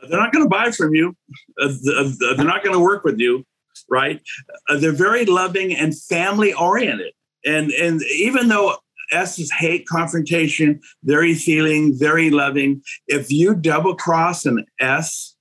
They're 0.07 0.19
not 0.19 0.31
going 0.31 0.45
to 0.45 0.49
buy 0.49 0.71
from 0.71 0.93
you. 0.93 1.15
Uh, 1.59 1.69
uh, 1.69 2.11
they're 2.35 2.45
not 2.45 2.63
going 2.63 2.75
to 2.75 2.83
work 2.83 3.03
with 3.03 3.19
you, 3.19 3.45
right? 3.89 4.21
Uh, 4.69 4.77
they're 4.77 4.91
very 4.91 5.25
loving 5.25 5.73
and 5.73 5.97
family 5.97 6.53
oriented. 6.53 7.13
And 7.45 7.71
and 7.71 8.01
even 8.03 8.49
though 8.49 8.77
S's 9.11 9.51
hate 9.51 9.87
confrontation, 9.87 10.81
very 11.03 11.33
feeling, 11.33 11.97
very 11.97 12.29
loving. 12.29 12.81
If 13.07 13.31
you 13.31 13.55
double 13.55 13.95
cross 13.95 14.45
an 14.45 14.65
S 14.79 15.32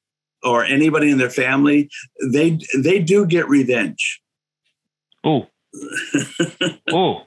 or 0.42 0.64
anybody 0.64 1.10
in 1.10 1.18
their 1.18 1.30
family, 1.30 1.90
they 2.32 2.58
they 2.76 2.98
do 2.98 3.26
get 3.26 3.48
revenge. 3.48 4.20
Oh, 5.24 5.46
oh, 6.90 7.22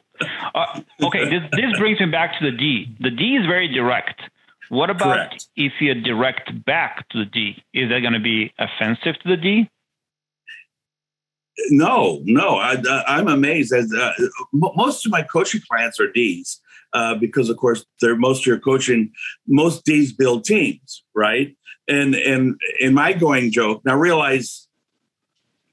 Uh, 0.54 0.82
okay, 1.04 1.30
this, 1.30 1.42
this 1.52 1.78
brings 1.78 2.00
me 2.00 2.06
back 2.06 2.40
to 2.40 2.50
the 2.50 2.56
D. 2.56 2.96
The 3.00 3.10
D 3.10 3.36
is 3.36 3.46
very 3.46 3.68
direct. 3.68 4.22
What 4.70 4.90
about 4.90 5.30
Correct. 5.30 5.48
if 5.56 5.74
you 5.80 5.94
direct 5.94 6.64
back 6.66 7.08
to 7.10 7.20
the 7.20 7.26
D? 7.26 7.64
Is 7.74 7.90
that 7.90 8.00
going 8.00 8.14
to 8.14 8.20
be 8.20 8.54
offensive 8.58 9.16
to 9.22 9.30
the 9.30 9.38
D? 9.38 9.70
No, 11.70 12.22
no, 12.24 12.58
I, 12.58 12.82
I'm 13.08 13.28
amazed. 13.28 13.74
As 13.74 13.94
uh, 13.94 14.12
mo- 14.52 14.74
most 14.76 15.06
of 15.06 15.12
my 15.12 15.22
coaching 15.22 15.62
clients 15.70 16.00
are 16.00 16.12
D's 16.12 16.62
uh, 16.94 17.16
because, 17.16 17.50
of 17.50 17.58
course, 17.58 17.86
they're 18.02 18.16
most 18.16 18.42
of 18.42 18.46
your 18.48 18.60
coaching. 18.60 19.12
Most 19.48 19.86
D's 19.86 20.12
build 20.12 20.44
teams, 20.44 21.04
right? 21.14 21.56
And 21.88 22.16
and 22.16 22.60
in 22.80 22.94
my 22.94 23.14
going 23.14 23.52
joke, 23.52 23.84
now 23.86 23.96
realize 23.96 24.68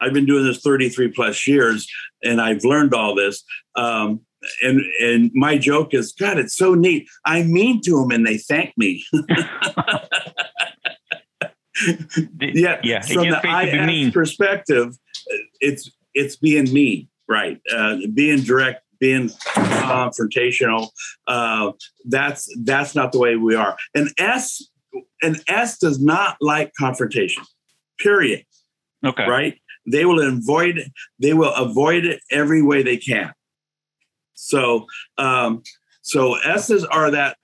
I've 0.01 0.13
been 0.13 0.27
doing 0.27 0.45
this 0.45 0.59
33 0.61 1.09
plus 1.09 1.47
years, 1.47 1.87
and 2.23 2.41
I've 2.41 2.65
learned 2.65 2.93
all 2.93 3.15
this. 3.15 3.45
Um, 3.77 4.21
and 4.63 4.83
and 5.01 5.31
my 5.35 5.57
joke 5.57 5.95
is, 5.95 6.13
God, 6.13 6.39
it's 6.39 6.57
so 6.57 6.75
neat. 6.75 7.09
I 7.25 7.45
mean 7.45 7.81
to 7.83 8.01
them, 8.01 8.11
and 8.11 8.27
they 8.27 8.39
thank 8.39 8.77
me. 8.77 9.05
Yeah, 12.41 12.81
Yeah, 12.83 13.01
From 13.01 13.17
the 13.17 13.31
gets 13.31 13.41
paid 13.47 13.67
to 13.67 13.73
be 13.73 13.87
mean. 13.87 14.13
perspective, 14.13 14.97
it's 15.61 15.91
it's 16.15 16.37
being 16.37 16.73
mean, 16.73 17.09
right? 17.29 17.61
Uh, 17.75 17.97
being 18.15 18.41
direct, 18.41 18.83
being 19.01 19.29
confrontational. 19.29 20.91
Uh, 21.27 21.73
that's 22.05 22.49
that's 22.65 22.95
not 22.95 23.13
the 23.13 23.19
way 23.19 23.37
we 23.37 23.55
are. 23.55 23.77
And 23.95 24.11
S, 24.19 24.63
and 25.23 25.43
S 25.49 25.79
does 25.79 26.01
not 26.01 26.37
like 26.41 26.73
confrontation. 26.79 27.45
Period. 27.99 28.45
Okay. 29.05 29.27
Right? 29.27 29.61
They 29.87 30.05
will 30.05 30.21
avoid 30.21 30.79
it. 30.79 30.89
They 31.21 31.33
will 31.33 31.53
avoid 31.55 32.05
it 32.05 32.21
every 32.31 32.63
way 32.63 32.83
they 32.83 32.97
can. 32.97 33.33
So, 34.35 34.87
um, 35.19 35.63
so 36.03 36.35
S's 36.35 36.85
are 36.85 37.11
that 37.11 37.37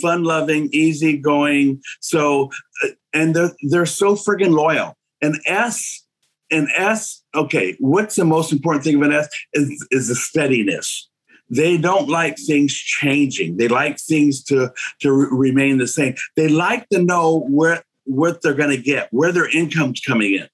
fun-loving, 0.00 0.70
easy 0.72 1.16
going. 1.18 1.80
So, 2.00 2.50
uh, 2.84 2.88
and 3.12 3.34
they're 3.34 3.52
they're 3.70 3.86
so 3.86 4.14
friggin' 4.14 4.54
loyal. 4.54 4.96
And 5.20 5.40
S, 5.46 6.04
and 6.50 6.68
S. 6.76 7.22
Okay, 7.34 7.76
what's 7.80 8.16
the 8.16 8.24
most 8.24 8.52
important 8.52 8.84
thing 8.84 8.96
of 8.96 9.02
an 9.02 9.12
S 9.12 9.28
is 9.52 9.86
is 9.90 10.08
the 10.08 10.14
steadiness. 10.14 11.07
They 11.50 11.78
don't 11.78 12.08
like 12.08 12.36
things 12.38 12.74
changing. 12.74 13.56
They 13.56 13.68
like 13.68 13.98
things 13.98 14.42
to 14.44 14.72
to 15.00 15.12
re- 15.12 15.28
remain 15.30 15.78
the 15.78 15.88
same. 15.88 16.14
They 16.36 16.48
like 16.48 16.88
to 16.90 17.02
know 17.02 17.40
where 17.48 17.82
what 18.04 18.42
they're 18.42 18.54
going 18.54 18.74
to 18.74 18.82
get, 18.82 19.12
where 19.12 19.32
their 19.32 19.48
income's 19.54 20.00
coming 20.00 20.34
in 20.34 20.48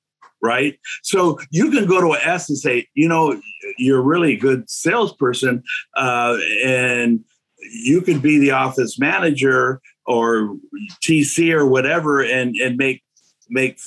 right? 0.45 0.79
So 1.03 1.39
you 1.51 1.71
can 1.71 1.87
go 1.87 2.03
to 2.03 2.13
an 2.13 2.21
S 2.23 2.51
and 2.51 2.59
say, 2.59 2.87
you 2.93 3.09
know, 3.09 3.41
you're 3.79 4.01
a 4.01 4.03
really 4.03 4.37
good 4.37 4.69
salesperson, 4.69 5.63
uh, 5.97 6.37
and 6.63 7.25
you 7.59 8.03
could 8.03 8.21
be 8.21 8.39
the 8.39 8.51
office 8.51 8.99
manager 8.99 9.81
or 10.07 10.55
TC 11.03 11.51
or 11.55 11.67
whatever, 11.67 12.23
and 12.23 12.55
and 12.57 12.77
make 12.77 13.03
make 13.49 13.79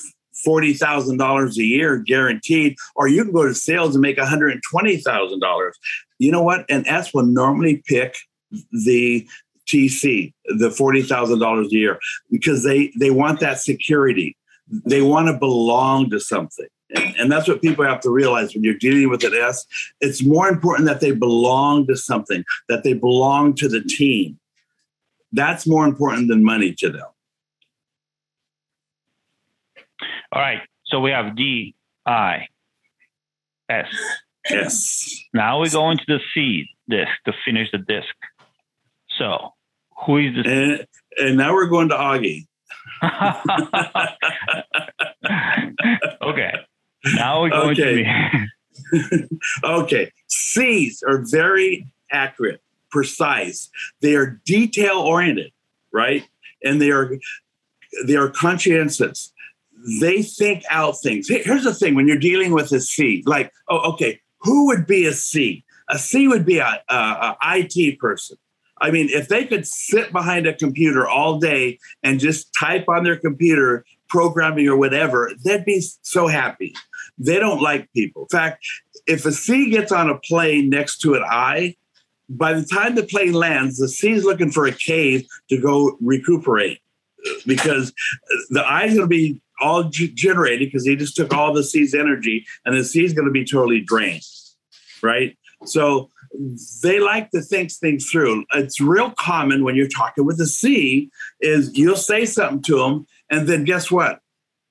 forty 0.43 0.73
thousand 0.73 1.17
dollars 1.17 1.59
a 1.59 1.63
year 1.63 1.97
guaranteed, 1.97 2.75
or 2.95 3.07
you 3.07 3.23
can 3.23 3.33
go 3.33 3.45
to 3.45 3.53
sales 3.53 3.95
and 3.95 4.01
make 4.01 4.17
one 4.17 4.27
hundred 4.27 4.51
and 4.51 4.63
twenty 4.67 4.97
thousand 4.97 5.39
dollars. 5.39 5.77
You 6.19 6.31
know 6.31 6.43
what? 6.43 6.69
An 6.69 6.87
S 6.87 7.13
will 7.13 7.25
normally 7.25 7.83
pick 7.85 8.17
the 8.71 9.27
TC, 9.67 10.33
the 10.57 10.71
forty 10.71 11.01
thousand 11.01 11.39
dollars 11.39 11.67
a 11.67 11.75
year, 11.75 11.99
because 12.31 12.63
they 12.63 12.91
they 12.97 13.11
want 13.11 13.39
that 13.41 13.59
security 13.59 14.37
they 14.85 15.01
want 15.01 15.27
to 15.27 15.37
belong 15.37 16.09
to 16.09 16.19
something. 16.19 16.67
And, 16.95 17.15
and 17.17 17.31
that's 17.31 17.47
what 17.47 17.61
people 17.61 17.85
have 17.85 17.99
to 18.01 18.09
realize 18.09 18.53
when 18.53 18.63
you're 18.63 18.77
dealing 18.77 19.09
with 19.09 19.23
an 19.23 19.33
S. 19.33 19.65
It's 19.99 20.23
more 20.23 20.47
important 20.47 20.87
that 20.87 21.01
they 21.01 21.11
belong 21.11 21.87
to 21.87 21.95
something, 21.95 22.43
that 22.69 22.83
they 22.83 22.93
belong 22.93 23.55
to 23.55 23.67
the 23.67 23.81
team. 23.81 24.39
That's 25.31 25.67
more 25.67 25.85
important 25.85 26.29
than 26.29 26.43
money 26.43 26.73
to 26.75 26.89
them. 26.89 27.05
All 30.31 30.41
right. 30.41 30.61
So 30.85 30.99
we 30.99 31.11
have 31.11 31.35
D, 31.35 31.75
I, 32.05 32.47
S. 33.69 33.87
Yes. 34.49 35.23
Now 35.33 35.61
we 35.61 35.69
go 35.69 35.89
into 35.91 36.03
the 36.07 36.19
C 36.33 36.67
disc 36.89 37.11
to 37.25 37.33
finish 37.45 37.69
the 37.71 37.79
disc. 37.79 38.13
So 39.17 39.53
who 40.05 40.17
is 40.17 40.35
the 40.35 40.49
And, 40.49 40.87
and 41.17 41.37
now 41.37 41.53
we're 41.53 41.67
going 41.67 41.89
to 41.89 41.95
Augie. 41.95 42.45
okay. 46.21 46.53
Now 47.15 47.41
we're 47.41 47.49
going 47.49 47.71
Okay. 47.79 48.03
to 48.03 48.47
me. 49.01 49.27
okay. 49.63 50.11
C's 50.27 51.03
are 51.07 51.23
very 51.29 51.87
accurate, 52.11 52.61
precise. 52.91 53.69
They 54.01 54.15
are 54.15 54.39
detail 54.45 54.97
oriented, 54.99 55.51
right? 55.91 56.23
And 56.63 56.81
they 56.81 56.91
are 56.91 57.17
they 58.05 58.15
are 58.15 58.29
conscientious. 58.29 59.31
They 59.99 60.21
think 60.21 60.63
out 60.69 60.95
things. 61.01 61.27
Here's 61.29 61.63
the 61.63 61.73
thing: 61.73 61.95
when 61.95 62.07
you're 62.07 62.17
dealing 62.17 62.51
with 62.51 62.71
a 62.71 62.79
C, 62.81 63.23
like, 63.25 63.51
oh, 63.69 63.93
okay, 63.93 64.19
who 64.39 64.67
would 64.67 64.85
be 64.85 65.05
a 65.05 65.13
C? 65.13 65.63
A 65.89 65.97
C 65.97 66.27
would 66.27 66.45
be 66.45 66.59
a, 66.59 66.81
a, 66.89 66.95
a 66.95 67.37
IT 67.43 67.99
person. 67.99 68.37
I 68.79 68.91
mean, 68.91 69.09
if 69.09 69.27
they 69.27 69.45
could 69.45 69.65
sit 69.65 70.11
behind 70.11 70.45
a 70.45 70.53
computer 70.53 71.07
all 71.07 71.39
day 71.39 71.79
and 72.03 72.19
just 72.19 72.53
type 72.53 72.85
on 72.87 73.03
their 73.03 73.15
computer, 73.15 73.83
programming 74.07 74.67
or 74.67 74.77
whatever, 74.77 75.31
they'd 75.43 75.65
be 75.65 75.81
so 76.01 76.27
happy. 76.27 76.73
They 77.17 77.39
don't 77.39 77.61
like 77.61 77.91
people. 77.93 78.23
In 78.23 78.37
fact, 78.37 78.65
if 79.05 79.25
a 79.25 79.31
C 79.31 79.69
gets 79.69 79.91
on 79.91 80.09
a 80.09 80.17
plane 80.19 80.69
next 80.69 80.99
to 80.99 81.15
an 81.15 81.23
I, 81.23 81.75
by 82.29 82.53
the 82.53 82.65
time 82.65 82.95
the 82.95 83.03
plane 83.03 83.33
lands, 83.33 83.77
the 83.77 83.87
C 83.87 84.11
is 84.11 84.25
looking 84.25 84.51
for 84.51 84.65
a 84.65 84.71
cave 84.71 85.25
to 85.49 85.59
go 85.59 85.97
recuperate 86.01 86.79
because 87.45 87.93
the 88.49 88.61
I 88.61 88.85
is 88.85 88.95
going 88.95 89.05
to 89.05 89.07
be 89.07 89.41
all 89.59 89.85
g- 89.85 90.11
generated 90.13 90.67
because 90.67 90.85
he 90.85 90.95
just 90.95 91.15
took 91.15 91.33
all 91.33 91.53
the 91.53 91.63
sea's 91.63 91.93
energy 91.93 92.45
and 92.65 92.75
the 92.75 92.83
sea's 92.83 93.13
going 93.13 93.27
to 93.27 93.31
be 93.31 93.45
totally 93.45 93.81
drained, 93.81 94.23
right? 95.01 95.37
So 95.65 96.09
they 96.83 96.99
like 96.99 97.31
to 97.31 97.41
think 97.41 97.71
things 97.71 98.09
through. 98.09 98.45
It's 98.53 98.79
real 98.79 99.11
common 99.11 99.63
when 99.63 99.75
you're 99.75 99.87
talking 99.87 100.25
with 100.25 100.39
a 100.39 100.45
C 100.45 101.09
is 101.41 101.75
you'll 101.77 101.95
say 101.95 102.25
something 102.25 102.61
to 102.63 102.77
them 102.79 103.07
and 103.29 103.47
then 103.47 103.63
guess 103.63 103.89
what? 103.91 104.19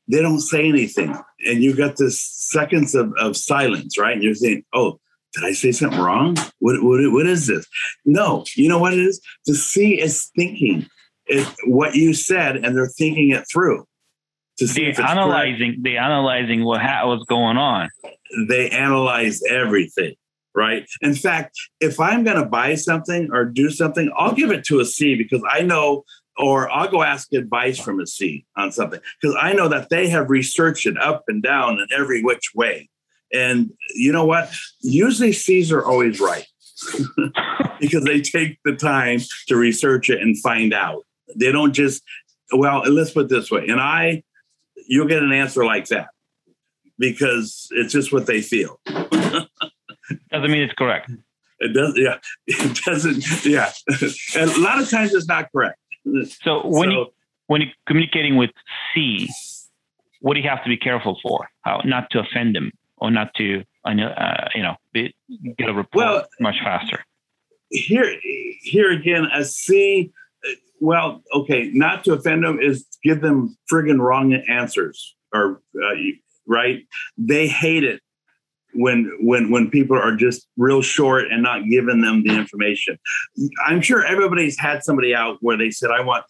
They 0.08 0.22
don't 0.22 0.40
say 0.40 0.68
anything. 0.68 1.16
And 1.46 1.62
you 1.62 1.74
got 1.74 1.96
this 1.96 2.20
seconds 2.20 2.94
of, 2.94 3.12
of 3.18 3.36
silence, 3.36 3.98
right? 3.98 4.14
And 4.14 4.22
you're 4.22 4.34
saying, 4.34 4.64
oh, 4.72 5.00
did 5.34 5.44
I 5.44 5.52
say 5.52 5.72
something 5.72 5.98
wrong? 5.98 6.36
What, 6.60 6.82
what, 6.82 7.00
what 7.12 7.26
is 7.26 7.46
this? 7.46 7.66
No, 8.04 8.44
you 8.54 8.68
know 8.68 8.78
what 8.78 8.94
it 8.94 9.00
is? 9.00 9.20
The 9.46 9.54
C 9.54 10.00
is 10.00 10.30
thinking 10.36 10.86
it, 11.26 11.46
what 11.64 11.94
you 11.94 12.14
said 12.14 12.56
and 12.56 12.76
they're 12.76 12.86
thinking 12.86 13.30
it 13.30 13.44
through 13.50 13.86
to 14.58 14.66
see 14.66 14.82
They're 14.82 14.90
if 14.90 14.98
it's 14.98 14.98
correct. 14.98 15.10
analyzing. 15.12 15.82
Analyzing 15.86 16.64
what 16.64 16.80
ha- 16.80 17.06
what's 17.06 17.24
going 17.24 17.56
on. 17.56 17.88
They 18.48 18.70
analyze 18.70 19.40
everything, 19.48 20.14
right? 20.54 20.86
In 21.02 21.14
fact, 21.14 21.56
if 21.80 22.00
I'm 22.00 22.24
going 22.24 22.38
to 22.38 22.46
buy 22.46 22.74
something 22.74 23.30
or 23.32 23.44
do 23.44 23.70
something, 23.70 24.10
I'll 24.16 24.34
give 24.34 24.50
it 24.50 24.64
to 24.66 24.80
a 24.80 24.84
C 24.84 25.14
because 25.14 25.42
I 25.50 25.62
know, 25.62 26.04
or 26.38 26.70
I'll 26.70 26.88
go 26.88 27.02
ask 27.02 27.32
advice 27.32 27.78
from 27.78 28.00
a 28.00 28.06
C 28.06 28.44
on 28.56 28.72
something 28.72 29.00
because 29.20 29.36
I 29.40 29.52
know 29.52 29.68
that 29.68 29.88
they 29.90 30.08
have 30.08 30.30
researched 30.30 30.86
it 30.86 30.98
up 30.98 31.24
and 31.28 31.42
down 31.42 31.78
and 31.80 31.88
every 31.96 32.22
which 32.22 32.52
way. 32.54 32.88
And 33.32 33.70
you 33.94 34.12
know 34.12 34.24
what? 34.24 34.50
Usually 34.80 35.32
C's 35.32 35.72
are 35.72 35.84
always 35.84 36.20
right 36.20 36.46
because 37.80 38.04
they 38.04 38.20
take 38.20 38.58
the 38.64 38.76
time 38.76 39.20
to 39.48 39.56
research 39.56 40.10
it 40.10 40.20
and 40.20 40.38
find 40.40 40.72
out. 40.72 41.04
They 41.34 41.50
don't 41.50 41.72
just, 41.72 42.02
well, 42.52 42.80
let's 42.90 43.10
put 43.10 43.24
it 43.26 43.28
this 43.30 43.50
way. 43.50 43.66
And 43.68 43.80
I, 43.80 44.22
you'll 44.86 45.06
get 45.08 45.22
an 45.22 45.32
answer 45.32 45.64
like 45.64 45.86
that 45.88 46.08
because 46.98 47.68
it's 47.72 47.92
just 47.92 48.12
what 48.12 48.26
they 48.26 48.40
feel. 48.40 48.80
Doesn't 48.86 50.50
mean 50.50 50.62
it's 50.62 50.74
correct. 50.74 51.10
It 51.58 51.72
does, 51.74 51.94
yeah. 51.96 52.16
It 52.46 52.78
doesn't, 52.84 53.44
yeah. 53.46 53.72
And 54.36 54.50
a 54.50 54.60
lot 54.60 54.80
of 54.80 54.88
times 54.90 55.14
it's 55.14 55.26
not 55.26 55.50
correct. 55.52 55.78
So 56.42 56.66
when 56.66 56.90
you 56.90 57.06
when 57.48 57.60
you're 57.62 57.70
communicating 57.86 58.36
with 58.36 58.50
C, 58.94 59.28
what 60.20 60.34
do 60.34 60.40
you 60.40 60.48
have 60.48 60.62
to 60.64 60.68
be 60.68 60.76
careful 60.76 61.18
for? 61.22 61.48
How 61.62 61.80
not 61.84 62.10
to 62.10 62.20
offend 62.20 62.54
them 62.54 62.70
or 62.98 63.10
not 63.10 63.34
to 63.34 63.64
uh, 63.84 64.48
you 64.54 64.62
know 64.62 64.76
be, 64.92 65.14
get 65.58 65.68
a 65.68 65.74
rapport 65.74 66.02
Well- 66.04 66.26
much 66.40 66.56
faster. 66.62 67.04
here, 67.70 68.14
here 68.62 68.92
again, 68.92 69.26
a 69.34 69.44
C. 69.44 70.12
Well, 70.80 71.22
okay, 71.32 71.70
not 71.72 72.04
to 72.04 72.12
offend 72.12 72.44
them 72.44 72.60
is 72.60 72.86
give 73.02 73.20
them 73.20 73.56
friggin' 73.70 73.98
wrong 73.98 74.34
answers, 74.34 75.16
or 75.34 75.62
uh, 75.74 75.94
right? 76.46 76.86
They 77.16 77.48
hate 77.48 77.84
it 77.84 78.00
when 78.74 79.10
when 79.20 79.50
when 79.50 79.70
people 79.70 79.98
are 79.98 80.14
just 80.14 80.46
real 80.56 80.82
short 80.82 81.30
and 81.30 81.42
not 81.42 81.64
giving 81.68 82.00
them 82.00 82.22
the 82.22 82.34
information. 82.34 82.98
I'm 83.66 83.80
sure 83.80 84.04
everybody's 84.04 84.58
had 84.58 84.84
somebody 84.84 85.14
out 85.14 85.38
where 85.40 85.56
they 85.56 85.70
said, 85.70 85.90
"I 85.90 86.02
want 86.02 86.24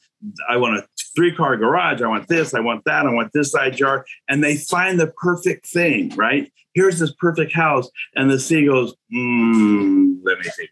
I 0.48 0.56
want 0.56 0.78
a 0.78 0.86
three 1.14 1.34
car 1.34 1.56
garage. 1.56 2.00
I 2.00 2.06
want 2.06 2.28
this. 2.28 2.54
I 2.54 2.60
want 2.60 2.84
that. 2.84 3.06
I 3.06 3.12
want 3.12 3.32
this 3.32 3.50
side 3.52 3.78
yard," 3.78 4.06
and 4.28 4.42
they 4.42 4.56
find 4.56 4.98
the 4.98 5.08
perfect 5.08 5.66
thing. 5.66 6.14
Right? 6.16 6.52
Here's 6.74 6.98
this 6.98 7.12
perfect 7.12 7.52
house, 7.52 7.88
and 8.14 8.30
the 8.30 8.38
C 8.38 8.66
goes, 8.66 8.94
mm, 9.12 10.18
"Let 10.22 10.38
me 10.38 10.46
it." 10.58 10.70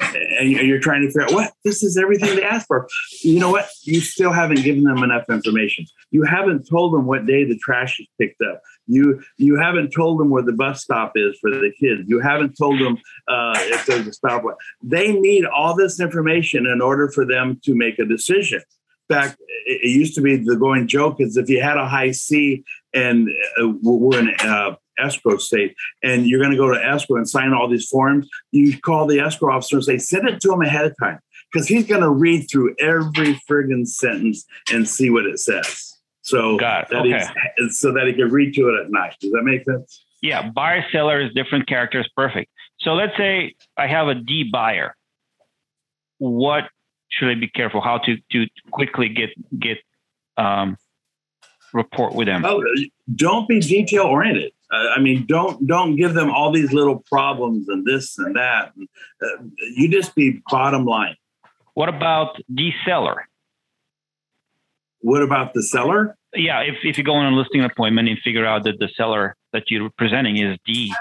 And 0.00 0.50
you're 0.50 0.80
trying 0.80 1.02
to 1.02 1.08
figure 1.08 1.22
out 1.22 1.32
what 1.32 1.52
this 1.64 1.82
is 1.82 1.96
everything 1.96 2.36
they 2.36 2.44
asked 2.44 2.66
for. 2.66 2.88
You 3.22 3.40
know 3.40 3.50
what? 3.50 3.68
You 3.82 4.00
still 4.00 4.32
haven't 4.32 4.62
given 4.62 4.84
them 4.84 5.02
enough 5.02 5.24
information. 5.28 5.86
You 6.10 6.24
haven't 6.24 6.68
told 6.68 6.94
them 6.94 7.06
what 7.06 7.26
day 7.26 7.44
the 7.44 7.58
trash 7.58 7.98
is 8.00 8.06
picked 8.18 8.40
up. 8.42 8.60
You 8.86 9.22
you 9.36 9.58
haven't 9.58 9.90
told 9.90 10.20
them 10.20 10.30
where 10.30 10.42
the 10.42 10.52
bus 10.52 10.82
stop 10.82 11.12
is 11.14 11.38
for 11.40 11.50
the 11.50 11.72
kids. 11.78 12.02
You 12.06 12.20
haven't 12.20 12.56
told 12.56 12.80
them 12.80 12.98
uh, 13.28 13.54
if 13.56 13.86
there's 13.86 14.06
a 14.06 14.10
stoplight. 14.10 14.56
They 14.82 15.12
need 15.12 15.44
all 15.44 15.74
this 15.74 16.00
information 16.00 16.66
in 16.66 16.80
order 16.80 17.10
for 17.10 17.26
them 17.26 17.60
to 17.64 17.74
make 17.74 17.98
a 17.98 18.04
decision. 18.04 18.62
In 19.10 19.16
fact, 19.16 19.36
it 19.66 19.88
used 19.88 20.14
to 20.16 20.20
be 20.20 20.36
the 20.36 20.56
going 20.56 20.86
joke 20.86 21.16
is 21.20 21.36
if 21.36 21.48
you 21.48 21.62
had 21.62 21.78
a 21.78 21.86
high 21.86 22.10
C 22.10 22.62
and 22.94 23.28
uh, 23.60 23.68
we're 23.82 24.18
in 24.20 24.34
uh, 24.40 24.74
escrow 24.98 25.36
state 25.36 25.74
and 26.02 26.26
you're 26.26 26.40
going 26.40 26.52
to 26.52 26.56
go 26.56 26.72
to 26.72 26.84
escrow 26.84 27.16
and 27.16 27.28
sign 27.28 27.52
all 27.52 27.68
these 27.68 27.88
forms, 27.88 28.28
you 28.52 28.78
call 28.78 29.06
the 29.06 29.20
escrow 29.20 29.54
officer 29.54 29.76
and 29.76 29.84
say, 29.84 29.98
send 29.98 30.28
it 30.28 30.40
to 30.40 30.52
him 30.52 30.62
ahead 30.62 30.84
of 30.84 30.94
time 31.00 31.18
because 31.52 31.68
he's 31.68 31.86
going 31.86 32.02
to 32.02 32.10
read 32.10 32.46
through 32.50 32.74
every 32.78 33.40
friggin' 33.48 33.86
sentence 33.86 34.44
and 34.72 34.88
see 34.88 35.10
what 35.10 35.26
it 35.26 35.38
says. 35.38 35.94
So 36.22 36.58
that 36.58 36.92
okay. 36.92 37.24
so 37.70 37.92
that 37.92 38.06
he 38.06 38.12
can 38.12 38.30
read 38.30 38.52
to 38.54 38.68
it 38.68 38.84
at 38.84 38.90
night. 38.90 39.16
Does 39.18 39.32
that 39.32 39.42
make 39.44 39.64
sense? 39.64 40.04
Yeah, 40.20 40.50
buyer 40.50 40.84
seller 40.92 41.22
is 41.22 41.32
different 41.32 41.66
characters. 41.66 42.08
Perfect. 42.14 42.50
So 42.80 42.92
let's 42.92 43.16
say 43.16 43.54
I 43.78 43.86
have 43.86 44.08
a 44.08 44.14
D 44.14 44.50
buyer. 44.52 44.94
What 46.18 46.64
should 47.08 47.30
I 47.30 47.34
be 47.34 47.48
careful? 47.48 47.80
How 47.80 47.98
to 47.98 48.16
to 48.32 48.46
quickly 48.70 49.08
get 49.08 49.30
get 49.58 49.78
um, 50.36 50.76
rapport 51.72 52.10
with 52.10 52.26
them? 52.26 52.44
Oh, 52.44 52.62
don't 53.14 53.48
be 53.48 53.60
detail 53.60 54.04
oriented. 54.04 54.52
Uh, 54.70 54.90
I 54.96 55.00
mean, 55.00 55.24
don't 55.26 55.66
don't 55.66 55.96
give 55.96 56.14
them 56.14 56.30
all 56.30 56.52
these 56.52 56.72
little 56.72 57.02
problems 57.10 57.68
and 57.68 57.86
this 57.86 58.18
and 58.18 58.36
that. 58.36 58.72
Uh, 59.22 59.44
you 59.76 59.88
just 59.88 60.14
be 60.14 60.42
bottom 60.50 60.84
line. 60.84 61.16
What 61.74 61.88
about 61.88 62.36
the 62.48 62.72
seller? 62.84 63.28
What 65.00 65.22
about 65.22 65.54
the 65.54 65.62
seller? 65.62 66.16
Yeah, 66.34 66.60
if, 66.60 66.76
if 66.82 66.98
you 66.98 67.04
go 67.04 67.14
on 67.14 67.32
a 67.32 67.36
listing 67.36 67.64
appointment 67.64 68.08
and 68.08 68.18
figure 68.18 68.44
out 68.44 68.64
that 68.64 68.78
the 68.78 68.88
seller 68.94 69.36
that 69.52 69.70
you're 69.70 69.88
presenting 69.96 70.36
is 70.36 70.58
D, 70.66 70.92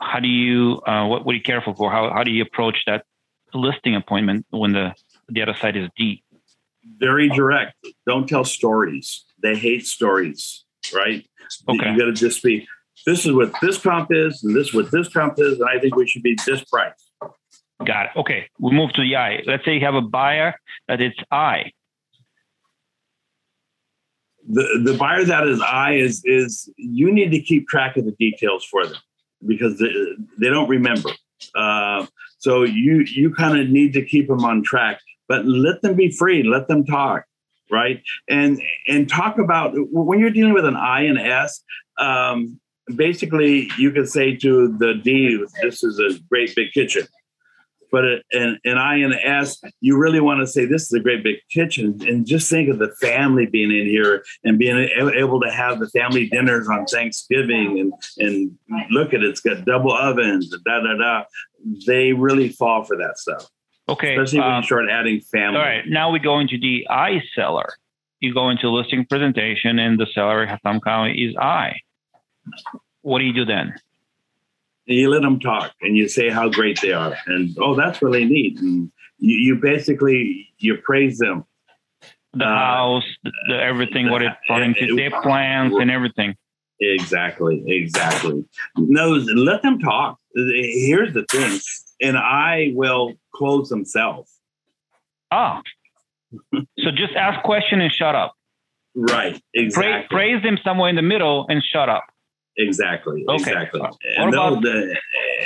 how 0.00 0.20
do 0.20 0.28
you 0.28 0.80
uh, 0.86 1.06
what, 1.06 1.26
what 1.26 1.32
are 1.32 1.36
you 1.36 1.42
careful 1.42 1.74
for? 1.74 1.90
How 1.90 2.10
how 2.10 2.22
do 2.22 2.30
you 2.30 2.42
approach 2.42 2.76
that 2.86 3.04
listing 3.52 3.96
appointment 3.96 4.46
when 4.50 4.72
the 4.72 4.94
the 5.28 5.42
other 5.42 5.54
side 5.54 5.76
is 5.76 5.88
D? 5.96 6.22
Very 6.98 7.28
direct. 7.28 7.74
Don't 8.06 8.26
tell 8.26 8.44
stories. 8.44 9.24
They 9.42 9.56
hate 9.56 9.86
stories, 9.86 10.64
right? 10.94 11.28
Okay. 11.68 11.90
You 11.90 11.98
got 11.98 12.06
to 12.06 12.12
just 12.12 12.42
be 12.42 12.66
this 13.06 13.26
is 13.26 13.32
what 13.32 13.52
this 13.60 13.78
comp 13.78 14.08
is, 14.10 14.42
and 14.42 14.54
this 14.54 14.68
is 14.68 14.74
what 14.74 14.90
this 14.90 15.08
comp 15.08 15.34
is, 15.38 15.60
and 15.60 15.68
I 15.68 15.78
think 15.80 15.96
we 15.96 16.06
should 16.06 16.22
be 16.22 16.36
this 16.46 16.64
price. 16.64 16.92
Got 17.84 18.06
it. 18.06 18.12
Okay, 18.16 18.48
we 18.58 18.72
move 18.72 18.92
to 18.94 19.02
the 19.02 19.16
I. 19.16 19.42
Let's 19.46 19.64
say 19.64 19.74
you 19.74 19.80
have 19.84 19.94
a 19.94 20.02
buyer 20.02 20.54
that 20.88 21.00
it's 21.00 21.18
I. 21.30 21.72
The 24.48 24.82
the 24.84 24.94
buyer 24.94 25.24
that 25.24 25.46
is 25.46 25.60
I 25.60 25.94
is 25.94 26.22
is 26.24 26.72
you 26.76 27.12
need 27.12 27.30
to 27.32 27.40
keep 27.40 27.68
track 27.68 27.96
of 27.96 28.04
the 28.04 28.12
details 28.12 28.64
for 28.64 28.86
them 28.86 28.96
because 29.46 29.78
they, 29.78 29.92
they 30.40 30.48
don't 30.48 30.68
remember. 30.68 31.10
Uh, 31.54 32.06
so 32.38 32.64
you 32.64 33.00
you 33.00 33.32
kind 33.32 33.60
of 33.60 33.68
need 33.68 33.92
to 33.92 34.04
keep 34.04 34.26
them 34.28 34.44
on 34.44 34.62
track, 34.62 35.00
but 35.28 35.44
let 35.44 35.82
them 35.82 35.94
be 35.94 36.10
free. 36.10 36.42
Let 36.42 36.66
them 36.66 36.84
talk 36.84 37.24
right? 37.70 38.02
And 38.28 38.60
and 38.86 39.08
talk 39.08 39.38
about 39.38 39.72
when 39.74 40.18
you're 40.18 40.30
dealing 40.30 40.54
with 40.54 40.64
an 40.64 40.76
I 40.76 41.02
and 41.02 41.18
S. 41.18 41.62
Um, 41.98 42.60
basically, 42.96 43.70
you 43.78 43.90
can 43.90 44.06
say 44.06 44.36
to 44.36 44.76
the 44.78 44.94
D, 44.94 45.44
"This 45.62 45.82
is 45.82 45.98
a 45.98 46.18
great 46.28 46.54
big 46.54 46.72
kitchen." 46.72 47.06
But 47.90 48.04
an, 48.32 48.58
an 48.66 48.76
I 48.76 48.96
and 48.96 49.14
S, 49.14 49.62
you 49.80 49.96
really 49.96 50.20
want 50.20 50.40
to 50.40 50.46
say 50.46 50.66
this 50.66 50.82
is 50.82 50.92
a 50.92 51.00
great 51.00 51.24
big 51.24 51.36
kitchen, 51.50 51.98
and 52.06 52.26
just 52.26 52.50
think 52.50 52.68
of 52.68 52.78
the 52.78 52.94
family 53.00 53.46
being 53.46 53.70
in 53.70 53.86
here 53.86 54.24
and 54.44 54.58
being 54.58 54.76
able 54.98 55.40
to 55.40 55.50
have 55.50 55.80
the 55.80 55.88
family 55.88 56.28
dinners 56.28 56.68
on 56.68 56.84
Thanksgiving, 56.84 57.78
and 57.80 57.92
and 58.18 58.58
look 58.90 59.14
at 59.14 59.22
it, 59.22 59.30
it's 59.30 59.40
got 59.40 59.64
double 59.64 59.92
ovens, 59.92 60.50
da 60.50 60.80
da 60.80 60.96
da. 60.96 61.24
They 61.86 62.12
really 62.12 62.50
fall 62.50 62.84
for 62.84 62.96
that 62.98 63.16
stuff. 63.16 63.48
Okay. 63.88 64.16
Especially 64.16 64.40
when 64.40 64.48
you 64.48 64.54
uh, 64.54 64.62
start 64.62 64.84
adding 64.90 65.20
family. 65.20 65.58
All 65.58 65.64
right. 65.64 65.84
Now 65.86 66.10
we 66.10 66.18
go 66.18 66.38
into 66.38 66.58
the 66.58 66.86
I 66.90 67.22
seller. 67.34 67.72
You 68.20 68.34
go 68.34 68.50
into 68.50 68.68
listing 68.68 69.06
presentation 69.06 69.78
and 69.78 69.98
the 69.98 70.06
seller 70.12 70.44
has 70.44 70.58
some 70.62 70.80
kind 70.80 71.18
is 71.18 71.34
I. 71.36 71.80
What 73.02 73.18
do 73.18 73.24
you 73.24 73.32
do 73.32 73.44
then? 73.44 73.74
You 74.86 75.10
let 75.10 75.22
them 75.22 75.38
talk 75.38 75.72
and 75.82 75.96
you 75.96 76.08
say 76.08 76.30
how 76.30 76.48
great 76.48 76.80
they 76.80 76.92
are. 76.92 77.16
And 77.26 77.56
oh, 77.60 77.74
that's 77.74 78.00
really 78.00 78.24
neat. 78.24 78.58
And 78.60 78.90
you, 79.18 79.36
you 79.36 79.54
basically 79.56 80.48
you 80.58 80.78
praise 80.78 81.18
them. 81.18 81.44
The 82.34 82.44
uh, 82.44 82.48
house, 82.48 83.04
the, 83.24 83.32
the 83.48 83.62
everything, 83.62 84.10
what 84.10 84.22
it's 84.22 84.36
to 84.46 84.96
their 84.96 85.10
plans 85.22 85.74
and 85.74 85.90
everything. 85.90 86.36
Exactly, 86.80 87.64
exactly. 87.66 88.44
No, 88.76 89.10
let 89.10 89.62
them 89.62 89.78
talk. 89.78 90.18
Here's 90.34 91.12
the 91.12 91.24
thing 91.30 91.58
and 92.00 92.16
I 92.16 92.72
will 92.74 93.14
close 93.34 93.68
themselves. 93.68 94.32
Ah. 95.30 95.62
so 96.52 96.90
just 96.90 97.14
ask 97.16 97.42
question 97.42 97.80
and 97.80 97.92
shut 97.92 98.14
up. 98.14 98.34
Right. 98.94 99.40
Exactly. 99.54 100.06
praise 100.10 100.42
them 100.42 100.58
somewhere 100.64 100.88
in 100.88 100.96
the 100.96 101.02
middle 101.02 101.46
and 101.48 101.62
shut 101.62 101.88
up. 101.88 102.04
Exactly. 102.58 103.24
Okay. 103.28 103.36
Exactly. 103.36 103.80
And 104.16 104.32
they'll, 104.32 104.58
about, 104.58 104.96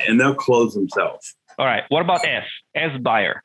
and 0.09 0.19
they'll 0.19 0.35
close 0.35 0.75
themselves. 0.75 1.37
All 1.59 1.67
right. 1.67 1.85
What 1.91 2.01
about 2.01 2.27
S? 2.27 2.45
S 2.75 2.99
buyer. 3.01 3.45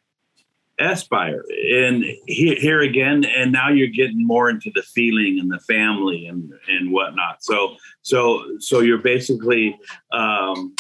S 0.79 1.05
buyer. 1.07 1.43
And 1.73 2.05
here, 2.27 2.55
here 2.55 2.81
again, 2.81 3.25
and 3.25 3.51
now 3.51 3.69
you're 3.69 3.87
getting 3.87 4.25
more 4.25 4.49
into 4.49 4.71
the 4.73 4.83
feeling 4.83 5.37
and 5.39 5.51
the 5.51 5.59
family 5.59 6.27
and, 6.27 6.51
and 6.69 6.91
whatnot. 6.91 7.43
So, 7.43 7.75
so, 8.03 8.43
so 8.59 8.79
you're 8.79 8.99
basically, 8.99 9.77
um, 10.13 10.73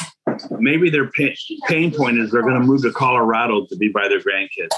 maybe 0.51 0.89
their 0.89 1.09
pain, 1.11 1.35
pain 1.67 1.93
point 1.93 2.19
is 2.19 2.31
they're 2.31 2.43
going 2.43 2.59
to 2.59 2.65
move 2.65 2.83
to 2.83 2.91
Colorado 2.91 3.65
to 3.65 3.75
be 3.75 3.89
by 3.89 4.07
their 4.07 4.21
grandkids. 4.21 4.69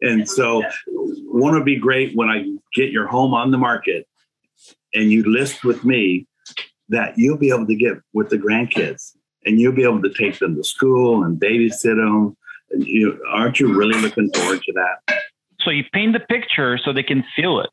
And 0.00 0.28
so, 0.28 0.62
won't 0.88 1.56
it 1.56 1.64
be 1.64 1.76
great 1.76 2.16
when 2.16 2.28
I 2.28 2.44
get 2.74 2.90
your 2.90 3.06
home 3.06 3.32
on 3.32 3.50
the 3.52 3.58
market 3.58 4.08
and 4.92 5.10
you 5.10 5.22
list 5.24 5.62
with 5.64 5.84
me 5.84 6.26
that 6.88 7.14
you'll 7.16 7.38
be 7.38 7.48
able 7.48 7.66
to 7.66 7.74
get 7.74 7.94
with 8.12 8.28
the 8.30 8.38
grandkids 8.38 9.16
and 9.44 9.60
you'll 9.60 9.72
be 9.72 9.84
able 9.84 10.02
to 10.02 10.12
take 10.12 10.38
them 10.38 10.56
to 10.56 10.64
school 10.64 11.24
and 11.24 11.40
babysit 11.40 11.96
them. 11.96 12.36
And 12.70 12.86
you 12.86 13.22
aren't 13.28 13.60
you 13.60 13.72
really 13.74 14.00
looking 14.00 14.30
forward 14.34 14.60
to 14.62 14.72
that? 14.72 15.20
So 15.60 15.70
you 15.70 15.84
paint 15.92 16.12
the 16.12 16.20
picture 16.20 16.78
so 16.78 16.92
they 16.92 17.02
can 17.02 17.24
feel 17.36 17.60
it. 17.60 17.70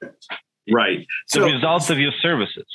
Right. 0.72 1.06
The 1.32 1.40
so, 1.40 1.46
results 1.46 1.90
of 1.90 2.00
your 2.00 2.12
services. 2.22 2.68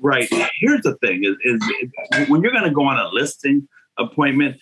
Right. 0.00 0.28
Here's 0.60 0.82
the 0.82 0.96
thing: 0.96 1.24
is, 1.24 1.36
is 1.44 2.28
when 2.28 2.42
you're 2.42 2.52
going 2.52 2.64
to 2.64 2.70
go 2.70 2.84
on 2.84 2.98
a 2.98 3.08
listing, 3.08 3.66
appointment, 3.98 4.60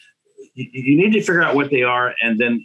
you, 0.54 0.66
you 0.72 0.96
need 0.96 1.12
to 1.12 1.20
figure 1.20 1.42
out 1.42 1.54
what 1.54 1.70
they 1.70 1.82
are, 1.82 2.14
and 2.22 2.38
then 2.38 2.64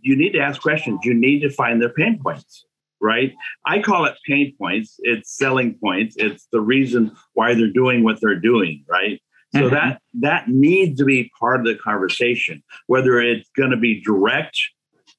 you 0.00 0.16
need 0.16 0.32
to 0.32 0.40
ask 0.40 0.60
questions. 0.60 1.00
You 1.04 1.14
need 1.14 1.40
to 1.40 1.50
find 1.50 1.80
their 1.80 1.90
pain 1.90 2.18
points 2.22 2.64
right? 3.04 3.34
I 3.66 3.82
call 3.82 4.06
it 4.06 4.14
pain 4.26 4.54
points. 4.58 4.96
It's 5.00 5.36
selling 5.36 5.74
points. 5.74 6.16
It's 6.18 6.48
the 6.50 6.60
reason 6.60 7.14
why 7.34 7.54
they're 7.54 7.70
doing 7.70 8.02
what 8.02 8.18
they're 8.20 8.40
doing, 8.40 8.82
right? 8.88 9.20
So 9.54 9.60
mm-hmm. 9.60 9.74
that 9.74 10.00
that 10.20 10.48
needs 10.48 10.98
to 10.98 11.04
be 11.04 11.30
part 11.38 11.60
of 11.60 11.66
the 11.66 11.76
conversation, 11.76 12.64
whether 12.86 13.20
it's 13.20 13.48
going 13.56 13.70
to 13.70 13.76
be 13.76 14.00
direct 14.00 14.58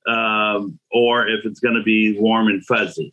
um, 0.08 0.78
or 0.92 1.28
if 1.28 1.46
it's 1.46 1.60
going 1.60 1.76
to 1.76 1.84
be 1.84 2.20
warm 2.20 2.48
and 2.48 2.66
fuzzy. 2.66 3.12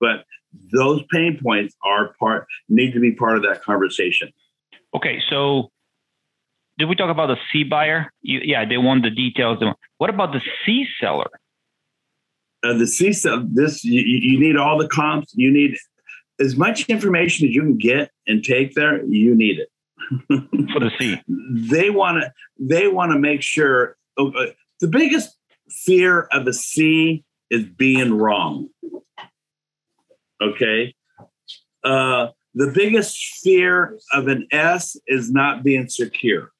But 0.00 0.24
those 0.72 1.02
pain 1.12 1.38
points 1.40 1.76
are 1.84 2.14
part 2.18 2.46
need 2.68 2.92
to 2.94 3.00
be 3.00 3.12
part 3.12 3.36
of 3.36 3.42
that 3.42 3.62
conversation. 3.62 4.32
Okay, 4.94 5.20
so 5.30 5.70
did 6.78 6.88
we 6.88 6.96
talk 6.96 7.10
about 7.10 7.26
the 7.26 7.36
C 7.52 7.62
buyer? 7.62 8.10
You, 8.22 8.40
yeah, 8.42 8.64
they 8.64 8.78
want 8.78 9.04
the 9.04 9.10
details. 9.10 9.62
What 9.98 10.10
about 10.10 10.32
the 10.32 10.40
C 10.64 10.86
seller? 11.00 11.30
Uh, 12.64 12.74
the 12.74 12.86
C 12.86 13.12
seller, 13.12 13.44
this 13.50 13.84
you, 13.84 14.00
you 14.02 14.38
need 14.38 14.56
all 14.56 14.78
the 14.78 14.88
comps. 14.88 15.32
You 15.34 15.52
need 15.52 15.76
as 16.40 16.56
much 16.56 16.88
information 16.88 17.48
as 17.48 17.54
you 17.54 17.62
can 17.62 17.76
get 17.76 18.10
and 18.26 18.44
take 18.44 18.74
there. 18.74 19.04
You 19.04 19.34
need 19.34 19.58
it 19.58 19.68
for 20.72 20.80
the 20.80 20.90
C. 20.98 21.20
They 21.28 21.90
want 21.90 22.22
to. 22.22 22.32
They 22.58 22.88
want 22.88 23.12
to 23.12 23.18
make 23.18 23.42
sure. 23.42 23.96
Oh, 24.16 24.30
uh, 24.32 24.46
the 24.80 24.88
biggest 24.88 25.36
fear 25.68 26.22
of 26.32 26.46
a 26.46 26.52
C 26.52 27.24
is 27.50 27.64
being 27.64 28.14
wrong. 28.14 28.68
Okay. 30.40 30.94
Uh, 31.84 32.28
the 32.54 32.70
biggest 32.74 33.16
fear 33.42 33.98
of 34.12 34.28
an 34.28 34.46
S 34.50 34.96
is 35.06 35.30
not 35.30 35.62
being 35.62 35.88
secure. 35.88 36.50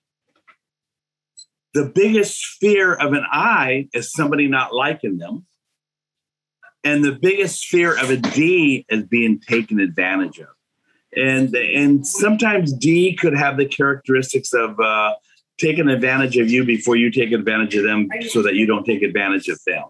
The 1.75 1.91
biggest 1.95 2.45
fear 2.61 2.95
of 2.95 3.13
an 3.13 3.25
I 3.31 3.89
is 3.93 4.13
somebody 4.13 4.47
not 4.47 4.75
liking 4.75 5.19
them. 5.19 5.47
And 6.85 7.05
the 7.05 7.13
biggest 7.13 7.67
fear 7.67 7.97
of 7.97 8.11
a 8.11 8.17
D 8.17 8.85
is 8.89 9.05
being 9.05 9.41
taken 9.41 9.79
advantage 9.81 10.39
of. 10.39 10.49
And, 11.17 11.55
and 11.55 12.07
sometimes 12.07 12.73
D 12.73 13.15
could 13.15 13.37
have 13.37 13.57
the 13.57 13.67
characteristics 13.67 14.53
of 14.53 14.81
uh, 14.81 15.15
taking 15.59 15.89
advantage 15.89 16.37
of 16.39 16.51
you 16.51 16.65
before 16.65 16.97
you 16.97 17.11
take 17.11 17.33
advantage 17.33 17.77
of 17.77 17.85
them 17.85 18.09
so 18.29 18.43
that 18.43 18.55
you 18.55 18.67
don't 18.67 18.85
take 18.85 19.03
advantage 19.03 19.49
of 19.49 19.61
them, 19.67 19.85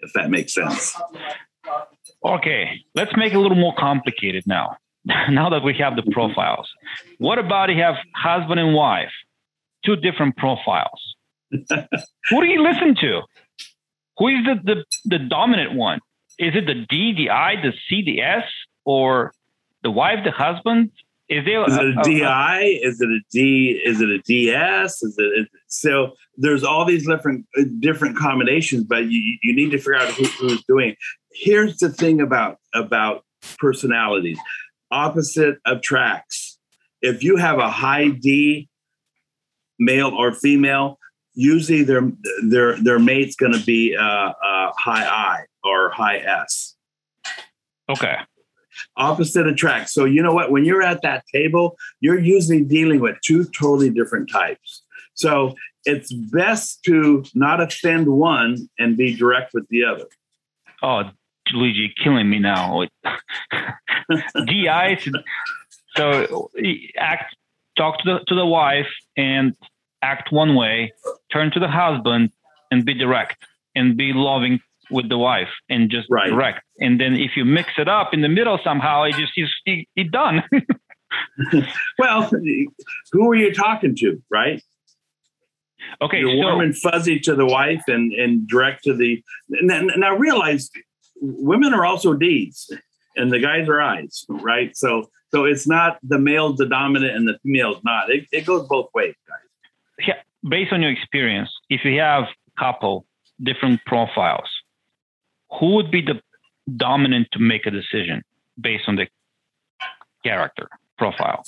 if 0.00 0.12
that 0.14 0.30
makes 0.30 0.54
sense. 0.54 0.96
Okay, 2.24 2.80
let's 2.94 3.14
make 3.16 3.32
it 3.32 3.36
a 3.36 3.40
little 3.40 3.56
more 3.56 3.74
complicated 3.76 4.44
now. 4.46 4.76
now 5.30 5.50
that 5.50 5.64
we 5.64 5.74
have 5.78 5.96
the 5.96 6.10
profiles, 6.12 6.70
what 7.18 7.38
about 7.38 7.68
you 7.70 7.82
have 7.82 7.96
husband 8.14 8.60
and 8.60 8.74
wife, 8.74 9.10
two 9.84 9.96
different 9.96 10.36
profiles? 10.36 11.16
Who 11.50 12.40
do 12.40 12.46
you 12.46 12.62
listen 12.62 12.94
to? 13.00 13.20
Who 14.18 14.28
is 14.28 14.44
the, 14.44 14.60
the, 14.64 14.84
the 15.04 15.18
dominant 15.18 15.74
one? 15.74 16.00
Is 16.42 16.56
it 16.56 16.66
the 16.66 16.84
D, 16.88 17.14
the 17.16 17.30
I, 17.30 17.54
the 17.54 17.72
C, 17.88 18.02
the 18.02 18.20
S, 18.20 18.42
or 18.84 19.32
the 19.84 19.92
wife, 19.92 20.24
the 20.24 20.32
husband? 20.32 20.90
Is, 21.28 21.44
there 21.44 21.64
is 21.68 21.76
it 21.76 21.96
a, 21.96 22.00
a 22.00 22.02
DI? 22.02 22.80
Is 22.82 23.00
it 23.00 23.08
a 23.08 23.20
D? 23.30 23.80
Is 23.84 24.00
it 24.00 24.08
a 24.10 24.18
DS? 24.18 25.04
Is 25.04 25.14
it 25.18 25.48
so? 25.68 26.14
There's 26.36 26.64
all 26.64 26.84
these 26.84 27.06
different 27.06 27.46
uh, 27.56 27.62
different 27.78 28.16
combinations, 28.16 28.82
but 28.82 29.04
you, 29.04 29.38
you 29.40 29.54
need 29.54 29.70
to 29.70 29.78
figure 29.78 29.94
out 29.94 30.08
who, 30.08 30.24
who's 30.24 30.64
doing. 30.64 30.96
Here's 31.32 31.78
the 31.78 31.90
thing 31.90 32.20
about 32.20 32.58
about 32.74 33.24
personalities: 33.58 34.38
opposite 34.90 35.58
attracts. 35.64 36.58
If 37.02 37.22
you 37.22 37.36
have 37.36 37.60
a 37.60 37.70
high 37.70 38.08
D, 38.08 38.68
male 39.78 40.08
or 40.08 40.34
female, 40.34 40.98
usually 41.34 41.84
their 41.84 42.10
their 42.42 42.82
their 42.82 42.98
mate's 42.98 43.36
going 43.36 43.52
to 43.52 43.64
be 43.64 43.94
a, 43.94 44.02
a 44.02 44.72
high 44.76 45.06
I 45.06 45.44
or 45.64 45.90
high 45.90 46.18
S. 46.18 46.74
Okay. 47.88 48.16
Opposite 48.96 49.46
attract. 49.46 49.90
So 49.90 50.04
you 50.04 50.22
know 50.22 50.32
what? 50.32 50.50
When 50.50 50.64
you're 50.64 50.82
at 50.82 51.02
that 51.02 51.24
table, 51.32 51.76
you're 52.00 52.18
usually 52.18 52.62
dealing 52.62 53.00
with 53.00 53.16
two 53.22 53.44
totally 53.44 53.90
different 53.90 54.30
types. 54.30 54.82
So 55.14 55.54
it's 55.84 56.12
best 56.12 56.82
to 56.84 57.24
not 57.34 57.60
offend 57.60 58.08
one 58.08 58.68
and 58.78 58.96
be 58.96 59.14
direct 59.14 59.52
with 59.52 59.68
the 59.68 59.84
other. 59.84 60.06
Oh, 60.82 61.10
Luigi, 61.52 61.92
killing 62.02 62.30
me 62.30 62.38
now. 62.38 62.86
DI. 64.46 64.98
So 65.96 66.50
act, 66.98 67.36
talk 67.76 67.98
to 67.98 68.04
the 68.04 68.24
to 68.26 68.34
the 68.34 68.46
wife 68.46 68.88
and 69.16 69.54
act 70.00 70.32
one 70.32 70.54
way. 70.54 70.92
Turn 71.32 71.50
to 71.52 71.60
the 71.60 71.68
husband 71.68 72.30
and 72.70 72.84
be 72.84 72.94
direct 72.94 73.44
and 73.74 73.96
be 73.96 74.12
loving 74.12 74.60
with 74.92 75.08
the 75.08 75.18
wife 75.18 75.48
and 75.68 75.90
just 75.90 76.08
right. 76.10 76.30
direct. 76.30 76.60
And 76.80 77.00
then 77.00 77.14
if 77.14 77.32
you 77.36 77.44
mix 77.44 77.70
it 77.78 77.88
up 77.88 78.12
in 78.12 78.20
the 78.20 78.28
middle 78.28 78.58
somehow, 78.62 79.04
it 79.04 79.14
just 79.14 79.32
he's 79.34 79.48
he, 79.94 80.04
done. 80.04 80.42
well, 81.98 82.30
who 83.12 83.30
are 83.30 83.34
you 83.34 83.52
talking 83.52 83.96
to, 83.96 84.22
right? 84.30 84.62
Okay, 86.00 86.20
you're 86.20 86.30
so, 86.30 86.36
warm 86.36 86.60
and 86.60 86.76
fuzzy 86.76 87.18
to 87.20 87.34
the 87.34 87.46
wife 87.46 87.82
and 87.88 88.12
and 88.12 88.46
direct 88.46 88.84
to 88.84 88.94
the. 88.94 89.22
Now, 89.48 89.82
now 89.96 90.16
realize, 90.16 90.70
women 91.20 91.74
are 91.74 91.84
also 91.84 92.14
deeds, 92.14 92.72
and 93.16 93.32
the 93.32 93.40
guys 93.40 93.68
are 93.68 93.80
eyes, 93.80 94.24
right? 94.28 94.76
So 94.76 95.08
so 95.32 95.44
it's 95.44 95.66
not 95.66 95.98
the 96.02 96.18
male's 96.18 96.58
the 96.58 96.66
dominant 96.66 97.16
and 97.16 97.26
the 97.26 97.38
female's 97.42 97.82
not. 97.84 98.10
It, 98.10 98.26
it 98.32 98.46
goes 98.46 98.66
both 98.68 98.88
ways, 98.94 99.14
guys. 99.26 100.06
Yeah, 100.06 100.48
based 100.48 100.72
on 100.72 100.82
your 100.82 100.90
experience, 100.90 101.50
if 101.70 101.84
you 101.84 101.98
have 102.00 102.24
couple 102.58 103.06
different 103.42 103.80
profiles, 103.86 104.48
who 105.58 105.74
would 105.74 105.90
be 105.90 106.02
the 106.02 106.20
dominant 106.76 107.28
to 107.32 107.38
make 107.38 107.66
a 107.66 107.70
decision 107.70 108.22
based 108.60 108.84
on 108.88 108.96
the 108.96 109.06
character 110.24 110.68
profile? 110.98 111.44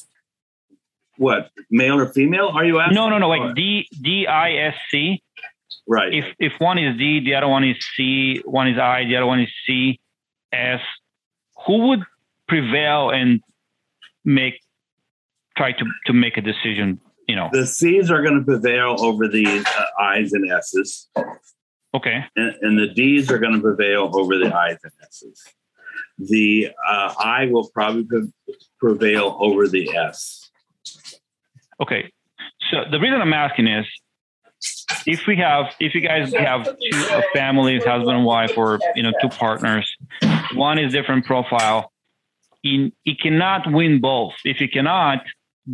What 1.16 1.50
male 1.70 2.00
or 2.00 2.08
female? 2.08 2.48
Are 2.48 2.64
you 2.64 2.80
asking? 2.80 2.96
No, 2.96 3.08
no, 3.08 3.18
no. 3.18 3.28
Like 3.28 3.54
D 3.54 3.88
D 4.02 4.26
I 4.26 4.52
S 4.52 4.74
C. 4.90 5.22
Right. 5.86 6.12
If 6.12 6.24
if 6.38 6.52
one 6.58 6.78
is 6.78 6.96
D, 6.98 7.20
the 7.20 7.34
other 7.34 7.48
one 7.48 7.62
is 7.64 7.76
C, 7.96 8.42
one 8.44 8.68
is 8.68 8.78
I, 8.78 9.04
the 9.04 9.16
other 9.16 9.26
one 9.26 9.40
is 9.40 9.50
C, 9.66 10.00
S. 10.52 10.80
Who 11.66 11.88
would 11.88 12.02
prevail 12.48 13.10
and 13.10 13.40
make 14.24 14.60
try 15.56 15.72
to 15.72 15.84
to 16.06 16.12
make 16.12 16.36
a 16.36 16.40
decision? 16.40 17.00
You 17.28 17.36
know, 17.36 17.48
the 17.52 17.66
C's 17.66 18.10
are 18.10 18.22
going 18.22 18.38
to 18.38 18.44
prevail 18.44 18.96
over 18.98 19.28
the 19.28 19.46
uh, 19.46 20.02
I's 20.02 20.32
and 20.32 20.50
S's. 20.50 21.08
Okay. 21.94 22.24
And, 22.36 22.54
and 22.62 22.78
the 22.78 22.88
D's 22.88 23.30
are 23.30 23.38
going 23.38 23.54
to 23.54 23.60
prevail 23.60 24.10
over 24.12 24.36
the 24.36 24.54
I's 24.54 24.78
and 24.82 24.92
S's. 25.02 25.44
The 26.18 26.70
uh, 26.88 27.14
I 27.18 27.46
will 27.46 27.68
probably 27.68 28.32
prevail 28.78 29.36
over 29.40 29.68
the 29.68 29.94
S. 29.96 30.50
Okay. 31.80 32.12
So 32.70 32.84
the 32.90 32.98
reason 32.98 33.20
I'm 33.20 33.32
asking 33.32 33.68
is 33.68 33.86
if 35.06 35.26
we 35.26 35.36
have 35.36 35.66
if 35.80 35.94
you 35.94 36.00
guys 36.00 36.32
have 36.34 36.64
two 36.64 37.22
families 37.32 37.84
husband 37.84 38.16
and 38.16 38.24
wife 38.24 38.56
or 38.56 38.78
you 38.94 39.02
know 39.02 39.12
two 39.20 39.28
partners 39.28 39.94
one 40.54 40.78
is 40.78 40.92
different 40.92 41.24
profile 41.24 41.92
you, 42.62 42.90
you 43.04 43.14
cannot 43.20 43.70
win 43.70 44.00
both 44.00 44.32
if 44.44 44.60
you 44.60 44.68
cannot 44.68 45.22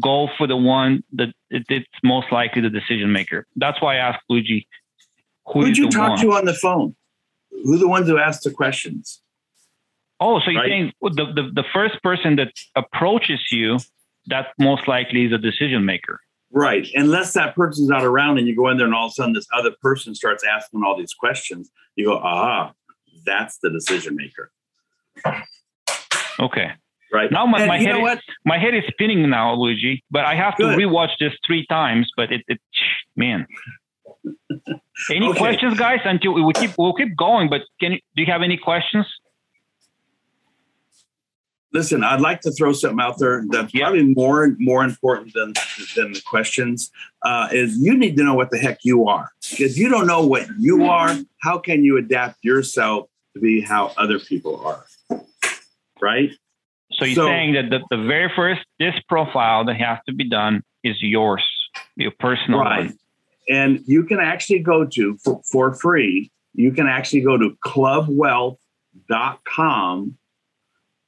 go 0.02 0.28
for 0.36 0.46
the 0.46 0.56
one 0.56 1.02
that 1.12 1.32
it's 1.50 1.86
most 2.02 2.32
likely 2.32 2.62
the 2.62 2.70
decision 2.70 3.12
maker 3.12 3.46
that's 3.56 3.80
why 3.80 3.94
i 3.94 3.98
asked 3.98 4.22
luigi 4.28 4.66
who 5.52 5.64
Who'd 5.64 5.76
you 5.76 5.88
talk 5.88 6.10
one? 6.10 6.20
to 6.20 6.32
on 6.32 6.44
the 6.44 6.54
phone? 6.54 6.94
Who 7.50 7.78
the 7.78 7.88
ones 7.88 8.08
who 8.08 8.18
asked 8.18 8.44
the 8.44 8.50
questions? 8.50 9.20
Oh, 10.20 10.38
so 10.40 10.50
you're 10.50 10.62
right? 10.62 10.68
saying 10.68 10.92
the, 11.02 11.32
the, 11.34 11.50
the 11.54 11.64
first 11.72 12.02
person 12.02 12.36
that 12.36 12.52
approaches 12.76 13.40
you, 13.50 13.78
that 14.26 14.48
most 14.58 14.86
likely 14.86 15.24
is 15.24 15.32
a 15.32 15.38
decision 15.38 15.84
maker. 15.84 16.20
Right. 16.52 16.86
Unless 16.94 17.32
that 17.34 17.54
person's 17.54 17.88
not 17.88 18.04
around 18.04 18.38
and 18.38 18.46
you 18.46 18.56
go 18.56 18.68
in 18.68 18.76
there 18.76 18.86
and 18.86 18.94
all 18.94 19.06
of 19.06 19.10
a 19.10 19.14
sudden 19.14 19.32
this 19.32 19.46
other 19.56 19.70
person 19.80 20.14
starts 20.14 20.44
asking 20.44 20.82
all 20.84 20.96
these 20.96 21.14
questions, 21.14 21.70
you 21.96 22.06
go, 22.06 22.18
ah, 22.22 22.72
that's 23.24 23.58
the 23.58 23.70
decision 23.70 24.16
maker. 24.16 24.50
Okay. 26.38 26.72
Right. 27.12 27.30
Now 27.30 27.46
my, 27.46 27.66
my 27.66 27.78
head 27.78 27.96
is, 27.96 28.18
my 28.44 28.58
head 28.58 28.74
is 28.74 28.84
spinning 28.88 29.28
now, 29.28 29.54
Luigi, 29.54 30.04
but 30.10 30.24
I 30.24 30.34
have 30.34 30.54
Good. 30.56 30.76
to 30.76 30.76
rewatch 30.76 31.10
this 31.18 31.32
three 31.46 31.66
times, 31.66 32.10
but 32.16 32.32
it, 32.32 32.42
it 32.46 32.60
man. 33.16 33.46
Any 35.10 35.28
okay. 35.28 35.38
questions, 35.38 35.78
guys? 35.78 36.00
Until 36.04 36.34
we 36.34 36.52
keep 36.52 36.72
we'll 36.76 36.92
keep 36.94 37.16
going, 37.16 37.48
but 37.48 37.62
can 37.80 37.92
do 37.92 38.22
you 38.22 38.26
have 38.26 38.42
any 38.42 38.56
questions? 38.56 39.06
Listen, 41.72 42.02
I'd 42.02 42.20
like 42.20 42.40
to 42.40 42.50
throw 42.50 42.72
something 42.72 43.00
out 43.00 43.18
there 43.18 43.44
that's 43.48 43.72
yeah. 43.72 43.84
probably 43.84 44.02
more 44.02 44.56
more 44.58 44.84
important 44.84 45.32
than 45.34 45.54
than 45.96 46.12
the 46.12 46.22
questions. 46.26 46.90
Uh, 47.22 47.48
is 47.52 47.78
you 47.78 47.96
need 47.96 48.16
to 48.16 48.24
know 48.24 48.34
what 48.34 48.50
the 48.50 48.58
heck 48.58 48.78
you 48.82 49.06
are. 49.08 49.30
If 49.52 49.78
you 49.78 49.88
don't 49.88 50.06
know 50.06 50.26
what 50.26 50.48
you 50.58 50.84
are, 50.84 51.16
how 51.42 51.58
can 51.58 51.84
you 51.84 51.96
adapt 51.96 52.44
yourself 52.44 53.08
to 53.34 53.40
be 53.40 53.60
how 53.60 53.92
other 53.96 54.18
people 54.18 54.64
are? 54.64 54.84
Right. 56.02 56.30
So 56.92 57.04
you're 57.04 57.14
so, 57.14 57.26
saying 57.26 57.54
that 57.54 57.70
the, 57.70 57.96
the 57.96 58.04
very 58.04 58.30
first 58.34 58.62
this 58.78 58.94
profile 59.08 59.64
that 59.66 59.76
has 59.76 59.98
to 60.08 60.14
be 60.14 60.28
done 60.28 60.62
is 60.82 60.96
yours, 61.00 61.44
your 61.96 62.12
personal 62.18 62.60
right. 62.60 62.86
one. 62.86 62.98
And 63.50 63.80
you 63.86 64.04
can 64.04 64.20
actually 64.20 64.60
go 64.60 64.86
to, 64.86 65.18
for, 65.24 65.40
for 65.50 65.74
free, 65.74 66.30
you 66.54 66.70
can 66.72 66.86
actually 66.86 67.22
go 67.22 67.36
to 67.36 67.56
clubwealth.com 67.66 70.16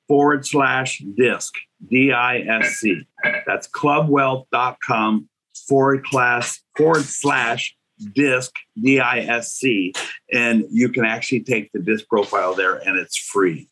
forward 0.09 0.47
slash 0.47 1.01
disc, 1.17 1.55
D 1.89 2.11
I 2.13 2.41
S 2.41 2.81
C. 2.81 3.07
That's 3.47 3.69
clubwealth.com 3.69 5.29
forward 5.69 6.05
class 6.05 6.61
forward 6.77 7.05
slash 7.05 7.77
disc, 8.15 8.53
D 8.81 8.99
I 9.01 9.21
S 9.21 9.53
C. 9.53 9.93
And 10.33 10.65
you 10.71 10.89
can 10.89 11.05
actually 11.05 11.45
take 11.45 11.71
the 11.73 11.81
disc 11.81 12.09
profile 12.09 12.55
there 12.55 12.75
and 12.75 12.99
it's 12.99 13.17
free. 13.17 13.69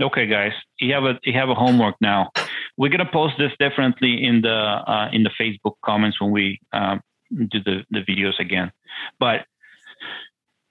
Okay, 0.00 0.26
guys, 0.26 0.52
you 0.78 0.94
have 0.94 1.04
a 1.04 1.18
you 1.24 1.32
have 1.34 1.50
a 1.50 1.54
homework 1.54 1.94
now. 2.00 2.30
We're 2.78 2.90
gonna 2.90 3.10
post 3.10 3.34
this 3.38 3.52
differently 3.58 4.24
in 4.24 4.40
the 4.40 4.50
uh, 4.50 5.10
in 5.12 5.24
the 5.24 5.30
Facebook 5.40 5.74
comments 5.84 6.20
when 6.20 6.30
we 6.30 6.60
um, 6.72 7.00
do 7.30 7.62
the, 7.62 7.84
the 7.90 8.00
videos 8.00 8.38
again. 8.38 8.72
But 9.18 9.46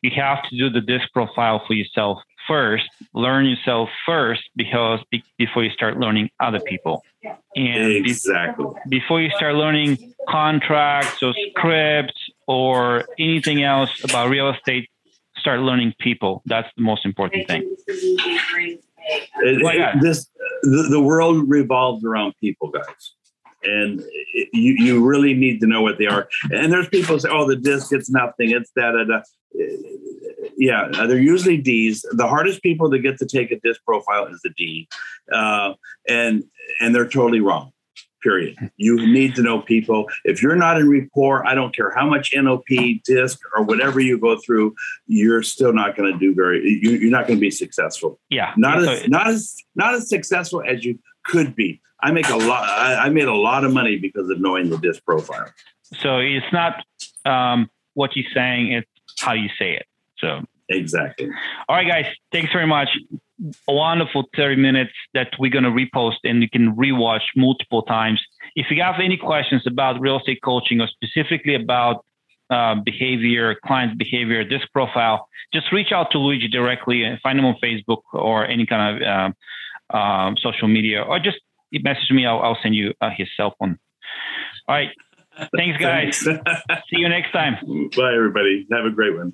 you 0.02 0.12
have 0.16 0.44
to 0.50 0.58
do 0.58 0.70
the 0.70 0.82
disc 0.82 1.12
profile 1.14 1.64
for 1.66 1.74
yourself 1.74 2.20
first, 2.48 2.86
learn 3.14 3.46
yourself 3.46 3.90
first, 4.06 4.42
because 4.56 5.00
be, 5.12 5.24
before 5.38 5.64
you 5.64 5.70
start 5.72 6.00
learning 6.00 6.30
other 6.40 6.60
people. 6.60 7.04
And 7.56 8.06
exactly. 8.06 8.66
Be, 8.88 9.00
before 9.00 9.22
you 9.22 9.30
start 9.32 9.56
learning 9.56 10.14
contracts 10.28 11.22
or 11.22 11.34
scripts 11.52 12.30
or 12.48 13.06
anything 13.20 13.64
else 13.64 14.04
about 14.04 14.30
real 14.30 14.50
estate, 14.50 14.90
start 15.38 15.60
learning 15.60 15.94
people. 16.00 16.42
That's 16.46 16.70
the 16.76 16.84
most 16.84 17.06
important 17.06 17.48
thing. 17.48 17.76
It, 17.88 18.82
it, 19.42 20.02
this 20.02 20.30
the, 20.64 20.88
the 20.90 21.02
world 21.02 21.50
revolves 21.50 22.04
around 22.04 22.34
people, 22.40 22.70
guys 22.70 23.14
and 23.64 24.02
it, 24.34 24.50
you 24.54 24.74
you 24.74 25.06
really 25.06 25.34
need 25.34 25.60
to 25.62 25.68
know 25.68 25.82
what 25.82 25.98
they 25.98 26.08
are. 26.08 26.30
And 26.52 26.72
there's 26.72 26.90
people 26.90 27.20
say, 27.20 27.30
"Oh, 27.32 27.48
the 27.48 27.56
disc, 27.56 27.92
it's 27.92 28.10
nothing. 28.10 28.52
It's 28.52 28.72
that." 28.76 29.06
Da. 29.08 29.22
Yeah, 30.58 30.90
they're 30.92 31.18
usually 31.18 31.58
D's. 31.58 32.06
The 32.12 32.28
hardest 32.28 32.62
people 32.62 32.90
to 32.92 33.00
get 33.00 33.18
to 33.20 33.26
take 33.26 33.52
a 33.52 33.60
disc 33.60 33.82
profile 33.86 34.28
is 34.28 34.42
the 34.44 34.52
D, 34.58 34.88
uh, 35.32 35.74
and 36.08 36.44
and 36.80 36.94
they're 36.94 37.08
totally 37.08 37.40
wrong. 37.40 37.72
Period. 38.22 38.58
You 38.76 38.96
need 39.08 39.36
to 39.36 39.42
know 39.42 39.62
people. 39.62 40.10
If 40.26 40.42
you're 40.42 40.56
not 40.56 40.78
in 40.78 40.90
rapport, 40.90 41.48
I 41.48 41.56
don't 41.56 41.74
care 41.74 41.92
how 41.96 42.06
much 42.06 42.32
NLP, 42.32 43.04
disc, 43.04 43.40
or 43.56 43.64
whatever 43.64 44.02
you 44.02 44.18
go 44.18 44.38
through, 44.38 44.76
you're 45.08 45.42
still 45.42 45.72
not 45.72 45.96
going 45.96 46.12
to 46.12 46.20
do 46.20 46.36
very. 46.36 46.80
You, 46.82 47.08
are 47.08 47.12
not 47.12 47.28
going 47.28 47.38
to 47.38 47.42
be 47.42 47.52
successful. 47.52 48.20
Yeah, 48.30 48.54
not 48.58 48.84
as 48.84 49.08
not 49.08 49.28
as 49.28 49.56
not 49.76 49.94
as 49.94 50.10
successful 50.10 50.62
as 50.68 50.84
you 50.84 51.00
could 51.26 51.56
be. 51.56 51.82
I 52.02 52.12
make 52.12 52.30
a 52.30 52.36
lot. 52.36 52.68
I, 52.68 53.06
I 53.06 53.10
made 53.10 53.28
a 53.28 53.36
lot 53.36 53.64
of 53.64 53.74
money 53.74 53.98
because 53.98 54.30
of 54.30 54.40
knowing 54.40 54.70
the 54.70 54.78
disc 54.78 55.04
profile. 55.06 55.52
So 56.02 56.20
it's 56.20 56.46
not 56.52 56.84
um, 57.26 57.70
what 57.94 58.16
you're 58.16 58.30
saying; 58.34 58.74
it's 58.74 59.22
how 59.22 59.34
you 59.34 59.50
say 59.58 59.76
it. 59.76 59.86
So 60.18 60.42
exactly. 60.68 61.30
All 61.68 61.76
right, 61.76 61.88
guys. 61.88 62.06
Thanks 62.32 62.52
very 62.52 62.68
much. 62.68 62.90
A 63.68 63.74
wonderful 63.74 64.26
30 64.36 64.58
minutes 64.58 64.92
that 65.14 65.30
we're 65.40 65.52
going 65.52 65.64
to 65.64 65.72
repost 65.72 66.18
and 66.24 66.42
you 66.42 66.50
can 66.50 66.76
rewatch 66.76 67.22
multiple 67.36 67.84
times. 67.84 68.22
If 68.56 68.68
you 68.70 68.82
have 68.82 68.96
any 69.02 69.18
questions 69.18 69.64
about 69.66 70.00
real 70.02 70.18
estate 70.18 70.42
coaching 70.44 70.82
or 70.82 70.88
specifically 70.88 71.56
about 71.56 72.04
uh, 72.50 72.76
behavior, 72.84 73.56
client 73.66 73.98
behavior, 73.98 74.44
disc 74.44 74.68
profile, 74.74 75.28
just 75.54 75.72
reach 75.72 75.92
out 75.92 76.12
to 76.12 76.18
Luigi 76.18 76.48
directly 76.48 77.04
and 77.04 77.20
find 77.22 77.40
him 77.40 77.46
on 77.46 77.56
Facebook 77.64 78.02
or 78.14 78.46
any 78.46 78.66
kind 78.66 79.02
of 79.02 79.34
uh, 79.94 79.98
um, 79.98 80.36
social 80.38 80.68
media, 80.68 81.02
or 81.02 81.20
just 81.20 81.38
message 81.72 82.12
me. 82.12 82.26
I'll, 82.26 82.40
I'll 82.40 82.58
send 82.62 82.76
you 82.76 82.94
uh, 83.02 83.10
his 83.16 83.28
cell 83.36 83.56
phone. 83.60 83.78
All 84.68 84.76
right. 84.76 84.90
Thanks, 85.56 85.78
guys. 85.80 86.18
See 86.90 87.00
you 87.00 87.10
next 87.10 87.32
time. 87.32 87.56
Bye, 87.96 88.14
everybody. 88.16 88.68
Have 88.72 88.86
a 88.86 88.92
great 88.92 89.16
one. 89.16 89.34